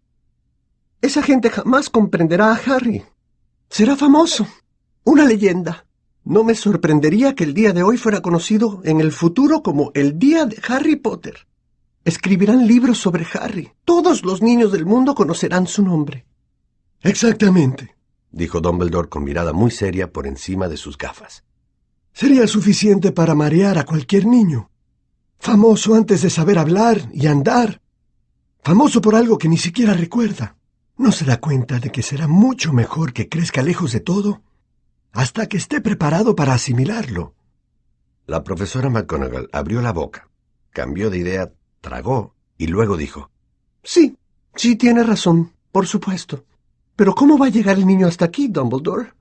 Esa 1.01 1.21
gente 1.21 1.51
jamás 1.51 1.89
comprenderá 1.89 2.51
a 2.51 2.56
Harry. 2.56 3.03
Será 3.69 3.95
famoso, 3.95 4.47
una 5.03 5.25
leyenda. 5.25 5.86
No 6.23 6.43
me 6.43 6.56
sorprendería 6.56 7.36
que 7.36 7.43
el 7.43 7.53
día 7.53 7.73
de 7.73 7.84
hoy 7.84 7.97
fuera 7.97 8.21
conocido 8.21 8.82
en 8.84 9.01
el 9.01 9.12
futuro 9.12 9.62
como 9.62 9.91
el 9.93 10.17
Día 10.17 10.45
de 10.45 10.60
Harry 10.67 10.95
Potter. 10.95 11.47
Escribirán 12.08 12.65
libros 12.65 13.00
sobre 13.00 13.28
Harry. 13.34 13.74
Todos 13.84 14.24
los 14.24 14.41
niños 14.41 14.72
del 14.72 14.86
mundo 14.86 15.13
conocerán 15.13 15.67
su 15.67 15.84
nombre. 15.84 16.26
Exactamente, 17.02 17.98
dijo 18.32 18.62
Dumbledore 18.62 19.10
con 19.10 19.26
mirada 19.26 19.52
muy 19.52 19.72
seria 19.72 20.10
por 20.10 20.26
encima 20.26 20.70
de 20.70 20.78
sus 20.78 20.98
gafas. 20.98 21.43
Sería 22.13 22.48
suficiente 22.48 23.12
para 23.12 23.36
marear 23.36 23.78
a 23.78 23.84
cualquier 23.84 24.26
niño. 24.26 24.72
Famoso 25.38 25.96
antes 25.96 26.22
de 26.22 26.30
saber 26.30 26.60
hablar 26.60 27.10
y 27.12 27.28
andar. 27.28 27.82
Famoso 28.63 29.02
por 29.02 29.13
algo 29.13 29.38
que 29.38 29.50
ni 29.50 29.58
siquiera 29.58 29.93
recuerda. 29.93 30.56
¿No 30.96 31.12
se 31.12 31.26
da 31.26 31.41
cuenta 31.41 31.82
de 31.82 31.91
que 31.91 32.04
será 32.04 32.30
mucho 32.30 32.72
mejor 32.72 33.12
que 33.12 33.28
crezca 33.28 33.62
lejos 33.62 33.91
de 33.91 34.00
todo 34.00 34.43
hasta 35.12 35.48
que 35.48 35.58
esté 35.58 35.82
preparado 35.82 36.38
para 36.38 36.54
asimilarlo? 36.54 37.36
La 38.28 38.46
profesora 38.46 38.89
McGonagall 38.89 39.50
abrió 39.52 39.82
la 39.82 39.91
boca, 39.91 40.30
cambió 40.72 41.10
de 41.10 41.17
idea, 41.17 41.52
tragó 41.88 42.36
y 42.58 42.67
luego 42.67 42.97
dijo 42.97 43.30
Sí, 43.84 44.17
sí 44.56 44.76
tiene 44.76 45.04
razón, 45.04 45.54
por 45.71 45.88
supuesto. 45.88 46.43
Pero 46.95 47.15
¿cómo 47.15 47.38
va 47.38 47.45
a 47.45 47.50
llegar 47.50 47.78
el 47.78 47.88
niño 47.88 48.08
hasta 48.08 48.26
aquí, 48.26 48.47
Dumbledore? 48.47 49.13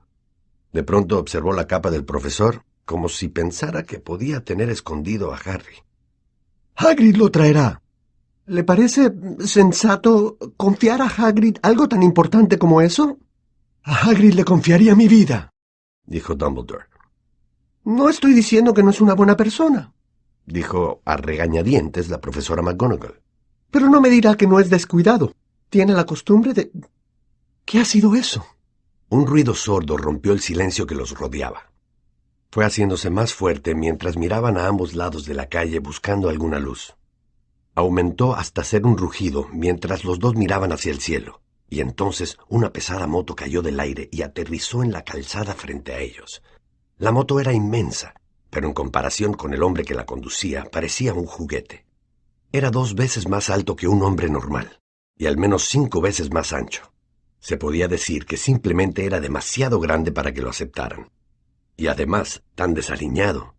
De 0.73 0.83
pronto 0.83 1.19
observó 1.19 1.53
la 1.53 1.67
capa 1.67 1.91
del 1.91 2.05
profesor 2.05 2.65
como 2.85 3.09
si 3.09 3.29
pensara 3.29 3.85
que 3.85 4.01
podía 4.01 4.45
tener 4.45 4.71
escondido 4.71 5.33
a 5.33 5.37
Harry. 5.37 5.77
Hagrid 6.75 7.17
lo 7.17 7.31
traerá, 7.31 7.83
¿Le 8.47 8.63
parece 8.63 9.13
sensato 9.41 10.39
confiar 10.57 11.03
a 11.03 11.07
Hagrid 11.07 11.57
algo 11.63 11.89
tan 11.89 12.05
importante 12.05 12.59
como 12.59 12.81
eso? 12.81 13.19
A 13.83 14.09
Hagrid 14.09 14.35
le 14.35 14.45
confiaría 14.45 14.95
mi 14.95 15.09
vida, 15.09 15.53
dijo 16.05 16.37
Dumbledore. 16.37 16.85
No 17.85 18.09
estoy 18.09 18.35
diciendo 18.35 18.73
que 18.73 18.85
no 18.85 18.91
es 18.91 19.01
una 19.01 19.15
buena 19.15 19.37
persona, 19.37 19.93
dijo 20.47 21.03
a 21.05 21.17
regañadientes 21.17 22.09
la 22.09 22.21
profesora 22.21 22.63
McGonagall. 22.63 23.21
Pero 23.71 23.89
no 23.89 24.01
me 24.01 24.09
dirá 24.09 24.37
que 24.37 24.47
no 24.47 24.61
es 24.61 24.71
descuidado. 24.71 25.33
Tiene 25.69 25.93
la 25.93 26.07
costumbre 26.07 26.55
de... 26.55 26.71
¿Qué 27.65 27.81
ha 27.81 27.85
sido 27.85 28.15
eso? 28.15 28.47
Un 29.09 29.27
ruido 29.27 29.55
sordo 29.55 29.97
rompió 29.97 30.33
el 30.33 30.41
silencio 30.41 30.87
que 30.87 30.95
los 30.95 31.19
rodeaba. 31.19 31.73
Fue 32.51 32.65
haciéndose 32.65 33.11
más 33.11 33.35
fuerte 33.35 33.75
mientras 33.75 34.17
miraban 34.17 34.57
a 34.57 34.67
ambos 34.67 34.95
lados 34.95 35.27
de 35.27 35.35
la 35.35 35.49
calle 35.49 35.81
buscando 35.81 36.29
alguna 36.29 36.59
luz. 36.59 36.97
Aumentó 37.75 38.35
hasta 38.35 38.65
ser 38.65 38.87
un 38.87 38.97
rugido 38.97 39.49
mientras 39.53 40.05
los 40.05 40.19
dos 40.19 40.37
miraban 40.37 40.73
hacia 40.73 40.93
el 40.93 41.01
cielo, 41.01 41.43
y 41.69 41.81
entonces 41.81 42.39
una 42.49 42.73
pesada 42.73 43.07
moto 43.07 43.35
cayó 43.35 43.63
del 43.63 43.79
aire 43.79 44.09
y 44.11 44.23
aterrizó 44.23 44.83
en 44.83 44.93
la 44.93 45.03
calzada 45.03 45.55
frente 45.55 45.93
a 45.93 45.99
ellos. 45.99 46.43
La 46.97 47.13
moto 47.13 47.39
era 47.41 47.53
inmensa, 47.53 48.15
pero 48.57 48.69
en 48.69 48.73
comparación 48.73 49.35
con 49.35 49.53
el 49.53 49.63
hombre 49.63 49.85
que 49.85 49.95
la 49.95 50.07
conducía 50.07 50.65
parecía 50.73 51.13
un 51.13 51.27
juguete. 51.27 51.85
Era 52.53 52.71
dos 52.71 52.95
veces 52.95 53.29
más 53.29 53.51
alto 53.51 53.77
que 53.77 53.87
un 53.87 54.03
hombre 54.03 54.31
normal, 54.31 54.81
y 55.15 55.27
al 55.27 55.37
menos 55.37 55.65
cinco 55.69 56.01
veces 56.01 56.33
más 56.33 56.55
ancho. 56.55 56.91
Se 57.39 57.59
podía 57.59 57.87
decir 57.87 58.25
que 58.25 58.39
simplemente 58.39 59.05
era 59.05 59.21
demasiado 59.21 59.79
grande 59.79 60.11
para 60.11 60.33
que 60.33 60.41
lo 60.41 60.49
aceptaran. 60.49 61.11
Y 61.77 61.89
además 61.89 62.45
tan 62.55 62.73
desaliñado. 62.73 63.57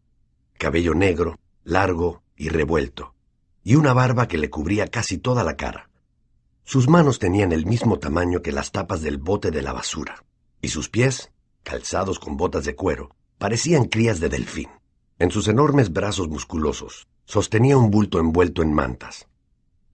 Cabello 0.57 0.95
negro, 0.95 1.37
largo 1.63 2.23
y 2.35 2.49
revuelto 2.49 3.13
y 3.63 3.75
una 3.75 3.93
barba 3.93 4.27
que 4.27 4.39
le 4.39 4.49
cubría 4.49 4.87
casi 4.87 5.19
toda 5.19 5.43
la 5.43 5.57
cara. 5.57 5.91
Sus 6.63 6.89
manos 6.89 7.19
tenían 7.19 7.51
el 7.51 7.67
mismo 7.67 7.99
tamaño 7.99 8.41
que 8.41 8.51
las 8.51 8.71
tapas 8.71 9.03
del 9.03 9.19
bote 9.19 9.51
de 9.51 9.61
la 9.61 9.73
basura, 9.73 10.23
y 10.59 10.69
sus 10.69 10.89
pies, 10.89 11.31
calzados 11.61 12.17
con 12.17 12.35
botas 12.35 12.65
de 12.65 12.75
cuero, 12.75 13.15
parecían 13.37 13.85
crías 13.85 14.19
de 14.19 14.29
delfín. 14.29 14.69
En 15.19 15.31
sus 15.31 15.47
enormes 15.47 15.91
brazos 15.91 16.29
musculosos 16.29 17.07
sostenía 17.25 17.77
un 17.77 17.89
bulto 17.89 18.19
envuelto 18.19 18.61
en 18.61 18.73
mantas. 18.73 19.27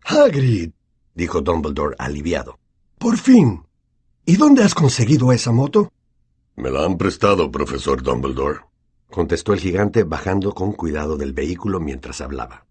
Hagrid, 0.03 0.71
dijo 1.15 1.41
Dumbledore 1.41 1.95
aliviado. 1.97 2.59
Por 2.97 3.17
fin. 3.17 3.63
¿Y 4.25 4.35
dónde 4.35 4.63
has 4.63 4.75
conseguido 4.75 5.31
esa 5.31 5.51
moto? 5.51 5.91
Me 6.55 6.69
la 6.69 6.85
han 6.85 6.97
prestado, 6.97 7.51
profesor 7.51 8.03
Dumbledore, 8.03 8.61
contestó 9.09 9.53
el 9.53 9.59
gigante 9.59 10.03
bajando 10.03 10.53
con 10.53 10.73
cuidado 10.73 11.17
del 11.17 11.33
vehículo 11.33 11.79
mientras 11.79 12.21
hablaba. 12.21 12.65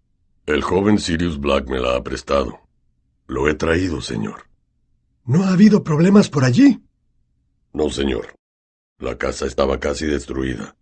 El 0.45 0.61
joven 0.61 0.99
Sirius 0.99 1.39
Black 1.39 1.67
me 1.69 1.79
la 1.79 1.95
ha 1.95 2.03
prestado. 2.03 2.59
Lo 3.27 3.47
he 3.47 3.55
traído, 3.55 4.01
señor. 4.01 4.47
¿No 5.25 5.43
ha 5.43 5.53
habido 5.53 5.83
problemas 5.83 6.29
por 6.29 6.43
allí? 6.43 6.83
No, 7.73 7.89
señor. 7.89 8.35
La 8.99 9.17
casa 9.17 9.45
estaba 9.45 9.79
casi 9.79 10.05
destruida, 10.05 10.75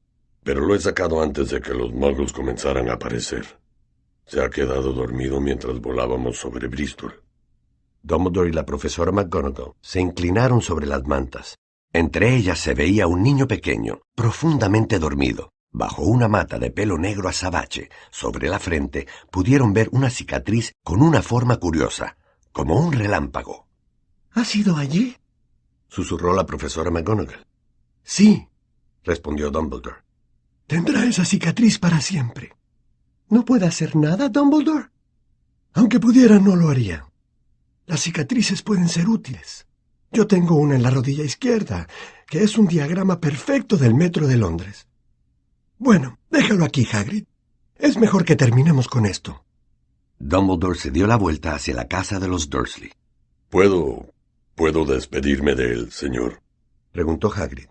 pero 0.43 0.61
lo 0.61 0.75
he 0.75 0.79
sacado 0.79 1.21
antes 1.21 1.49
de 1.49 1.61
que 1.61 1.73
los 1.73 1.93
muggles 1.93 2.33
comenzaran 2.33 2.89
a 2.89 2.93
aparecer. 2.93 3.45
Se 4.25 4.41
ha 4.41 4.49
quedado 4.49 4.93
dormido 4.93 5.39
mientras 5.39 5.79
volábamos 5.79 6.37
sobre 6.37 6.67
Bristol. 6.67 7.23
Dumbledore 8.03 8.49
y 8.49 8.53
la 8.53 8.65
profesora 8.65 9.11
McGonagall 9.11 9.73
se 9.81 9.99
inclinaron 9.99 10.61
sobre 10.61 10.87
las 10.87 11.05
mantas. 11.05 11.57
Entre 11.93 12.35
ellas 12.35 12.59
se 12.59 12.73
veía 12.73 13.07
un 13.07 13.21
niño 13.21 13.47
pequeño, 13.47 14.01
profundamente 14.15 14.97
dormido. 14.97 15.51
Bajo 15.73 16.03
una 16.03 16.27
mata 16.27 16.59
de 16.59 16.71
pelo 16.71 16.97
negro 16.97 17.29
azabache 17.29 17.89
sobre 18.09 18.49
la 18.49 18.59
frente 18.59 19.07
pudieron 19.31 19.73
ver 19.73 19.89
una 19.91 20.09
cicatriz 20.09 20.73
con 20.83 21.01
una 21.01 21.21
forma 21.21 21.57
curiosa, 21.57 22.17
como 22.51 22.75
un 22.75 22.91
relámpago. 22.91 23.67
¿Ha 24.31 24.43
sido 24.43 24.75
allí? 24.77 25.15
susurró 25.87 26.33
la 26.33 26.45
profesora 26.45 26.89
McGonagall. 26.89 27.45
Sí, 28.03 28.47
respondió 29.03 29.51
Dumbledore. 29.51 29.97
Tendrá 30.71 31.03
esa 31.03 31.25
cicatriz 31.25 31.79
para 31.79 31.99
siempre. 31.99 32.53
¿No 33.27 33.43
puede 33.43 33.65
hacer 33.65 33.93
nada, 33.97 34.29
Dumbledore? 34.29 34.87
Aunque 35.73 35.99
pudiera, 35.99 36.39
no 36.39 36.55
lo 36.55 36.69
haría. 36.69 37.05
Las 37.87 37.99
cicatrices 37.99 38.61
pueden 38.61 38.87
ser 38.87 39.09
útiles. 39.09 39.67
Yo 40.13 40.27
tengo 40.27 40.55
una 40.55 40.77
en 40.77 40.83
la 40.83 40.89
rodilla 40.89 41.25
izquierda, 41.25 41.89
que 42.25 42.41
es 42.41 42.57
un 42.57 42.67
diagrama 42.67 43.19
perfecto 43.19 43.75
del 43.75 43.95
metro 43.95 44.27
de 44.27 44.37
Londres. 44.37 44.87
Bueno, 45.77 46.19
déjalo 46.29 46.63
aquí, 46.63 46.87
Hagrid. 46.89 47.25
Es 47.75 47.97
mejor 47.97 48.23
que 48.23 48.37
terminemos 48.37 48.87
con 48.87 49.05
esto. 49.05 49.43
Dumbledore 50.19 50.79
se 50.79 50.89
dio 50.89 51.05
la 51.05 51.17
vuelta 51.17 51.53
hacia 51.53 51.75
la 51.75 51.89
casa 51.89 52.17
de 52.17 52.29
los 52.29 52.49
Dursley. 52.49 52.93
¿Puedo... 53.49 54.05
puedo 54.55 54.85
despedirme 54.85 55.53
de 55.53 55.73
él, 55.73 55.91
señor? 55.91 56.41
preguntó 56.93 57.29
Hagrid. 57.29 57.70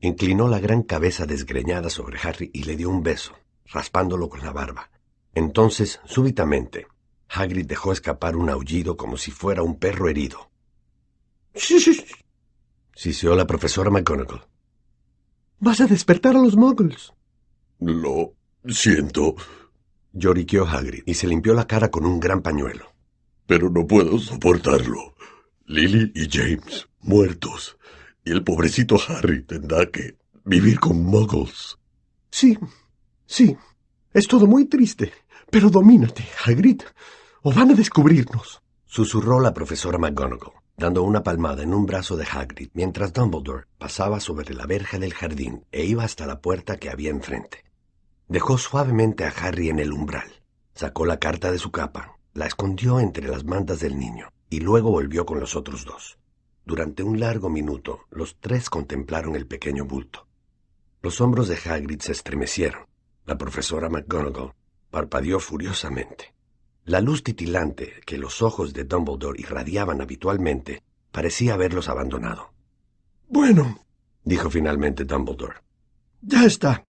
Inclinó 0.00 0.48
la 0.48 0.60
gran 0.60 0.82
cabeza 0.82 1.26
desgreñada 1.26 1.90
sobre 1.90 2.18
Harry 2.22 2.50
y 2.54 2.64
le 2.64 2.76
dio 2.76 2.88
un 2.88 3.02
beso, 3.02 3.34
raspándolo 3.66 4.28
con 4.28 4.40
la 4.40 4.52
barba. 4.52 4.90
Entonces, 5.34 6.00
súbitamente, 6.04 6.86
Hagrid 7.28 7.66
dejó 7.66 7.92
escapar 7.92 8.34
un 8.36 8.50
aullido 8.50 8.96
como 8.96 9.16
si 9.16 9.30
fuera 9.30 9.62
un 9.62 9.78
perro 9.78 10.08
herido. 10.08 10.50
¡Shh! 11.54 12.04
Siseó 12.94 13.36
la 13.36 13.46
profesora 13.46 13.90
McGonagall. 13.90 14.46
Vas 15.58 15.80
a 15.80 15.86
despertar 15.86 16.36
a 16.36 16.40
los 16.40 16.56
muggles. 16.56 17.12
Lo 17.78 18.34
siento. 18.66 19.36
Lloriqueó 20.12 20.66
Hagrid 20.66 21.02
y 21.06 21.14
se 21.14 21.26
limpió 21.26 21.54
la 21.54 21.66
cara 21.66 21.90
con 21.90 22.04
un 22.04 22.18
gran 22.18 22.42
pañuelo. 22.42 22.92
Pero 23.46 23.70
no 23.70 23.86
puedo 23.86 24.18
soportarlo. 24.18 25.14
Lily 25.66 26.12
y 26.14 26.28
James, 26.28 26.88
muertos. 27.00 27.78
Y 28.24 28.32
el 28.32 28.44
pobrecito 28.44 28.96
Harry 29.08 29.42
tendrá 29.42 29.86
que 29.86 30.16
vivir 30.44 30.78
con 30.78 31.02
muggles. 31.02 31.78
Sí, 32.30 32.58
sí. 33.26 33.56
Es 34.12 34.26
todo 34.26 34.46
muy 34.46 34.66
triste. 34.66 35.12
Pero 35.50 35.70
domínate, 35.70 36.24
Hagrid 36.44 36.82
o 37.42 37.52
van 37.52 37.70
a 37.70 37.74
descubrirnos. 37.74 38.62
Susurró 38.86 39.40
la 39.40 39.54
profesora 39.54 39.98
McGonagall, 39.98 40.52
dando 40.76 41.02
una 41.02 41.22
palmada 41.22 41.62
en 41.62 41.74
un 41.74 41.86
brazo 41.86 42.16
de 42.16 42.24
Hagrid 42.24 42.70
mientras 42.74 43.12
Dumbledore 43.12 43.66
pasaba 43.78 44.20
sobre 44.20 44.54
la 44.54 44.66
verja 44.66 44.98
del 44.98 45.14
jardín 45.14 45.64
e 45.72 45.84
iba 45.84 46.04
hasta 46.04 46.26
la 46.26 46.40
puerta 46.40 46.76
que 46.76 46.90
había 46.90 47.10
enfrente. 47.10 47.64
Dejó 48.28 48.58
suavemente 48.58 49.24
a 49.24 49.30
Harry 49.30 49.70
en 49.70 49.80
el 49.80 49.92
umbral, 49.92 50.42
sacó 50.74 51.04
la 51.04 51.18
carta 51.18 51.50
de 51.50 51.58
su 51.58 51.72
capa, 51.72 52.16
la 52.32 52.46
escondió 52.46 53.00
entre 53.00 53.28
las 53.28 53.44
mantas 53.44 53.80
del 53.80 53.98
niño 53.98 54.28
y 54.48 54.60
luego 54.60 54.90
volvió 54.90 55.26
con 55.26 55.40
los 55.40 55.56
otros 55.56 55.84
dos. 55.84 56.19
Durante 56.70 57.02
un 57.02 57.18
largo 57.18 57.50
minuto, 57.50 58.06
los 58.12 58.36
tres 58.38 58.70
contemplaron 58.70 59.34
el 59.34 59.44
pequeño 59.44 59.86
bulto. 59.86 60.28
Los 61.02 61.20
hombros 61.20 61.48
de 61.48 61.56
Hagrid 61.56 62.00
se 62.00 62.12
estremecieron. 62.12 62.86
La 63.26 63.36
profesora 63.36 63.88
McGonagall 63.88 64.52
parpadeó 64.88 65.40
furiosamente. 65.40 66.32
La 66.84 67.00
luz 67.00 67.24
titilante 67.24 67.94
que 68.06 68.18
los 68.18 68.40
ojos 68.40 68.72
de 68.72 68.84
Dumbledore 68.84 69.40
irradiaban 69.40 70.00
habitualmente 70.00 70.84
parecía 71.10 71.54
haberlos 71.54 71.88
abandonado. 71.88 72.52
Bueno, 73.26 73.80
dijo 74.22 74.48
finalmente 74.48 75.04
Dumbledore. 75.04 75.56
Ya 76.22 76.44
está. 76.44 76.84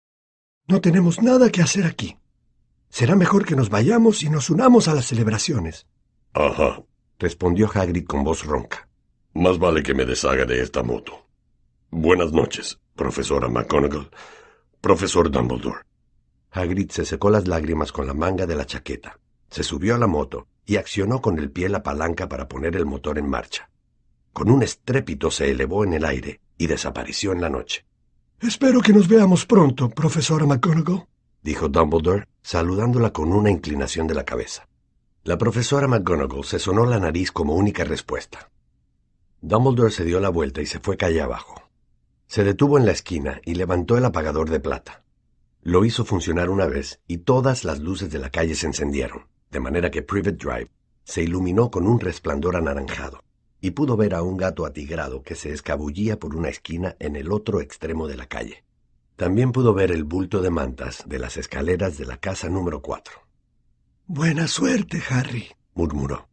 No 0.67 0.79
tenemos 0.79 1.23
nada 1.23 1.49
que 1.49 1.63
hacer 1.63 1.85
aquí. 1.85 2.19
Será 2.89 3.15
mejor 3.15 3.47
que 3.47 3.55
nos 3.55 3.71
vayamos 3.71 4.21
y 4.21 4.29
nos 4.29 4.51
unamos 4.51 4.87
a 4.87 4.93
las 4.93 5.07
celebraciones. 5.07 5.87
Ajá, 6.33 6.83
respondió 7.17 7.67
Hagrid 7.73 8.05
con 8.05 8.23
voz 8.23 8.45
ronca. 8.45 8.90
Más 9.33 9.57
vale 9.59 9.83
que 9.83 9.93
me 9.93 10.05
deshaga 10.05 10.45
de 10.45 10.61
esta 10.61 10.83
moto. 10.83 11.25
Buenas 11.89 12.31
noches, 12.31 12.79
profesora 12.95 13.47
McGonagall. 13.47 14.09
Profesor 14.81 15.29
Dumbledore. 15.29 15.79
Hagrid 16.51 16.91
se 16.91 17.05
secó 17.05 17.29
las 17.29 17.47
lágrimas 17.47 17.91
con 17.91 18.07
la 18.07 18.13
manga 18.13 18.45
de 18.45 18.55
la 18.55 18.65
chaqueta 18.65 19.17
se 19.51 19.63
subió 19.63 19.95
a 19.95 19.97
la 19.97 20.07
moto 20.07 20.47
y 20.65 20.77
accionó 20.77 21.21
con 21.21 21.37
el 21.37 21.51
pie 21.51 21.69
la 21.69 21.83
palanca 21.83 22.27
para 22.29 22.47
poner 22.47 22.75
el 22.77 22.85
motor 22.85 23.19
en 23.19 23.29
marcha. 23.29 23.69
Con 24.33 24.49
un 24.49 24.63
estrépito 24.63 25.29
se 25.29 25.51
elevó 25.51 25.83
en 25.83 25.93
el 25.93 26.05
aire 26.05 26.39
y 26.57 26.67
desapareció 26.67 27.33
en 27.33 27.41
la 27.41 27.49
noche. 27.49 27.85
Espero 28.39 28.79
que 28.79 28.93
nos 28.93 29.09
veamos 29.09 29.45
pronto, 29.45 29.89
profesora 29.89 30.45
McGonagall, 30.45 31.05
dijo 31.43 31.67
Dumbledore, 31.67 32.27
saludándola 32.41 33.11
con 33.11 33.33
una 33.33 33.51
inclinación 33.51 34.07
de 34.07 34.15
la 34.15 34.23
cabeza. 34.23 34.67
La 35.23 35.37
profesora 35.37 35.87
McGonagall 35.87 36.45
se 36.45 36.57
sonó 36.57 36.85
la 36.85 36.99
nariz 36.99 37.31
como 37.31 37.55
única 37.55 37.83
respuesta. 37.83 38.49
Dumbledore 39.41 39.91
se 39.91 40.05
dio 40.05 40.19
la 40.19 40.29
vuelta 40.29 40.61
y 40.61 40.65
se 40.65 40.79
fue 40.79 40.97
calle 40.97 41.21
abajo. 41.21 41.69
Se 42.27 42.43
detuvo 42.43 42.77
en 42.77 42.85
la 42.85 42.91
esquina 42.91 43.41
y 43.43 43.55
levantó 43.55 43.97
el 43.97 44.05
apagador 44.05 44.49
de 44.49 44.59
plata. 44.59 45.03
Lo 45.61 45.83
hizo 45.83 46.05
funcionar 46.05 46.49
una 46.49 46.67
vez 46.67 47.01
y 47.07 47.19
todas 47.19 47.63
las 47.65 47.79
luces 47.79 48.09
de 48.11 48.19
la 48.19 48.29
calle 48.29 48.55
se 48.55 48.67
encendieron 48.67 49.31
de 49.51 49.59
manera 49.59 49.91
que 49.91 50.01
Privet 50.01 50.41
Drive 50.41 50.71
se 51.03 51.21
iluminó 51.21 51.69
con 51.69 51.85
un 51.85 51.99
resplandor 51.99 52.55
anaranjado, 52.55 53.21
y 53.59 53.71
pudo 53.71 53.97
ver 53.97 54.15
a 54.15 54.23
un 54.23 54.37
gato 54.37 54.65
atigrado 54.65 55.23
que 55.23 55.35
se 55.35 55.51
escabullía 55.51 56.17
por 56.17 56.35
una 56.35 56.49
esquina 56.49 56.95
en 56.99 57.15
el 57.15 57.31
otro 57.31 57.59
extremo 57.59 58.07
de 58.07 58.15
la 58.15 58.27
calle. 58.27 58.63
También 59.17 59.51
pudo 59.51 59.73
ver 59.73 59.91
el 59.91 60.03
bulto 60.03 60.41
de 60.41 60.49
mantas 60.49 61.03
de 61.05 61.19
las 61.19 61.37
escaleras 61.37 61.97
de 61.97 62.05
la 62.05 62.17
casa 62.17 62.49
número 62.49 62.81
cuatro. 62.81 63.27
Buena 64.07 64.47
suerte, 64.47 65.01
Harry, 65.09 65.49
murmuró. 65.73 66.27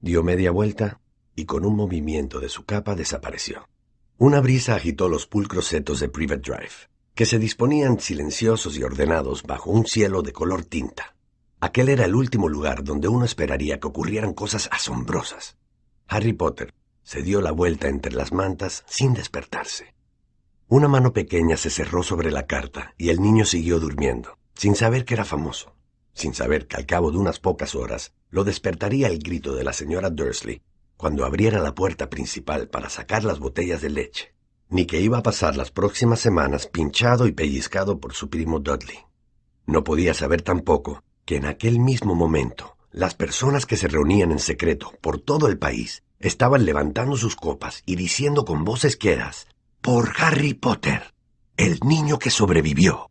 Dio 0.00 0.22
media 0.22 0.50
vuelta 0.50 1.00
y 1.38 1.44
con 1.44 1.64
un 1.64 1.76
movimiento 1.76 2.40
de 2.40 2.48
su 2.48 2.64
capa 2.64 2.96
desapareció. 2.96 3.68
Una 4.16 4.40
brisa 4.40 4.74
agitó 4.74 5.08
los 5.08 5.28
pulcros 5.28 5.66
setos 5.66 6.00
de 6.00 6.08
Privet 6.08 6.42
Drive, 6.44 6.90
que 7.14 7.26
se 7.26 7.38
disponían 7.38 8.00
silenciosos 8.00 8.76
y 8.76 8.82
ordenados 8.82 9.44
bajo 9.44 9.70
un 9.70 9.86
cielo 9.86 10.22
de 10.22 10.32
color 10.32 10.64
tinta. 10.64 11.14
Aquel 11.60 11.90
era 11.90 12.06
el 12.06 12.16
último 12.16 12.48
lugar 12.48 12.82
donde 12.82 13.06
uno 13.06 13.24
esperaría 13.24 13.78
que 13.78 13.86
ocurrieran 13.86 14.34
cosas 14.34 14.68
asombrosas. 14.72 15.56
Harry 16.08 16.32
Potter 16.32 16.74
se 17.04 17.22
dio 17.22 17.40
la 17.40 17.52
vuelta 17.52 17.86
entre 17.86 18.14
las 18.14 18.32
mantas 18.32 18.82
sin 18.88 19.14
despertarse. 19.14 19.94
Una 20.66 20.88
mano 20.88 21.12
pequeña 21.12 21.56
se 21.56 21.70
cerró 21.70 22.02
sobre 22.02 22.32
la 22.32 22.48
carta 22.48 22.94
y 22.98 23.10
el 23.10 23.20
niño 23.20 23.44
siguió 23.44 23.78
durmiendo, 23.78 24.38
sin 24.54 24.74
saber 24.74 25.04
que 25.04 25.14
era 25.14 25.24
famoso, 25.24 25.76
sin 26.14 26.34
saber 26.34 26.66
que 26.66 26.78
al 26.78 26.86
cabo 26.86 27.12
de 27.12 27.18
unas 27.18 27.38
pocas 27.38 27.76
horas 27.76 28.12
lo 28.28 28.42
despertaría 28.42 29.06
el 29.06 29.20
grito 29.20 29.54
de 29.54 29.62
la 29.62 29.72
señora 29.72 30.10
Dursley 30.10 30.62
cuando 30.98 31.24
abriera 31.24 31.60
la 31.60 31.76
puerta 31.76 32.10
principal 32.10 32.68
para 32.68 32.90
sacar 32.90 33.22
las 33.22 33.38
botellas 33.38 33.80
de 33.80 33.88
leche, 33.88 34.34
ni 34.68 34.84
que 34.84 35.00
iba 35.00 35.18
a 35.18 35.22
pasar 35.22 35.56
las 35.56 35.70
próximas 35.70 36.18
semanas 36.18 36.66
pinchado 36.66 37.28
y 37.28 37.32
pellizcado 37.32 38.00
por 38.00 38.14
su 38.14 38.28
primo 38.28 38.58
Dudley. 38.58 38.98
No 39.64 39.84
podía 39.84 40.12
saber 40.12 40.42
tampoco 40.42 41.04
que 41.24 41.36
en 41.36 41.46
aquel 41.46 41.78
mismo 41.78 42.16
momento 42.16 42.76
las 42.90 43.14
personas 43.14 43.64
que 43.64 43.76
se 43.76 43.86
reunían 43.86 44.32
en 44.32 44.40
secreto 44.40 44.92
por 45.00 45.20
todo 45.20 45.46
el 45.46 45.56
país 45.56 46.02
estaban 46.18 46.64
levantando 46.64 47.16
sus 47.16 47.36
copas 47.36 47.84
y 47.86 47.94
diciendo 47.94 48.44
con 48.44 48.64
voces 48.64 48.96
quedas, 48.96 49.46
por 49.80 50.14
Harry 50.18 50.54
Potter, 50.54 51.14
el 51.56 51.78
niño 51.84 52.18
que 52.18 52.30
sobrevivió. 52.30 53.08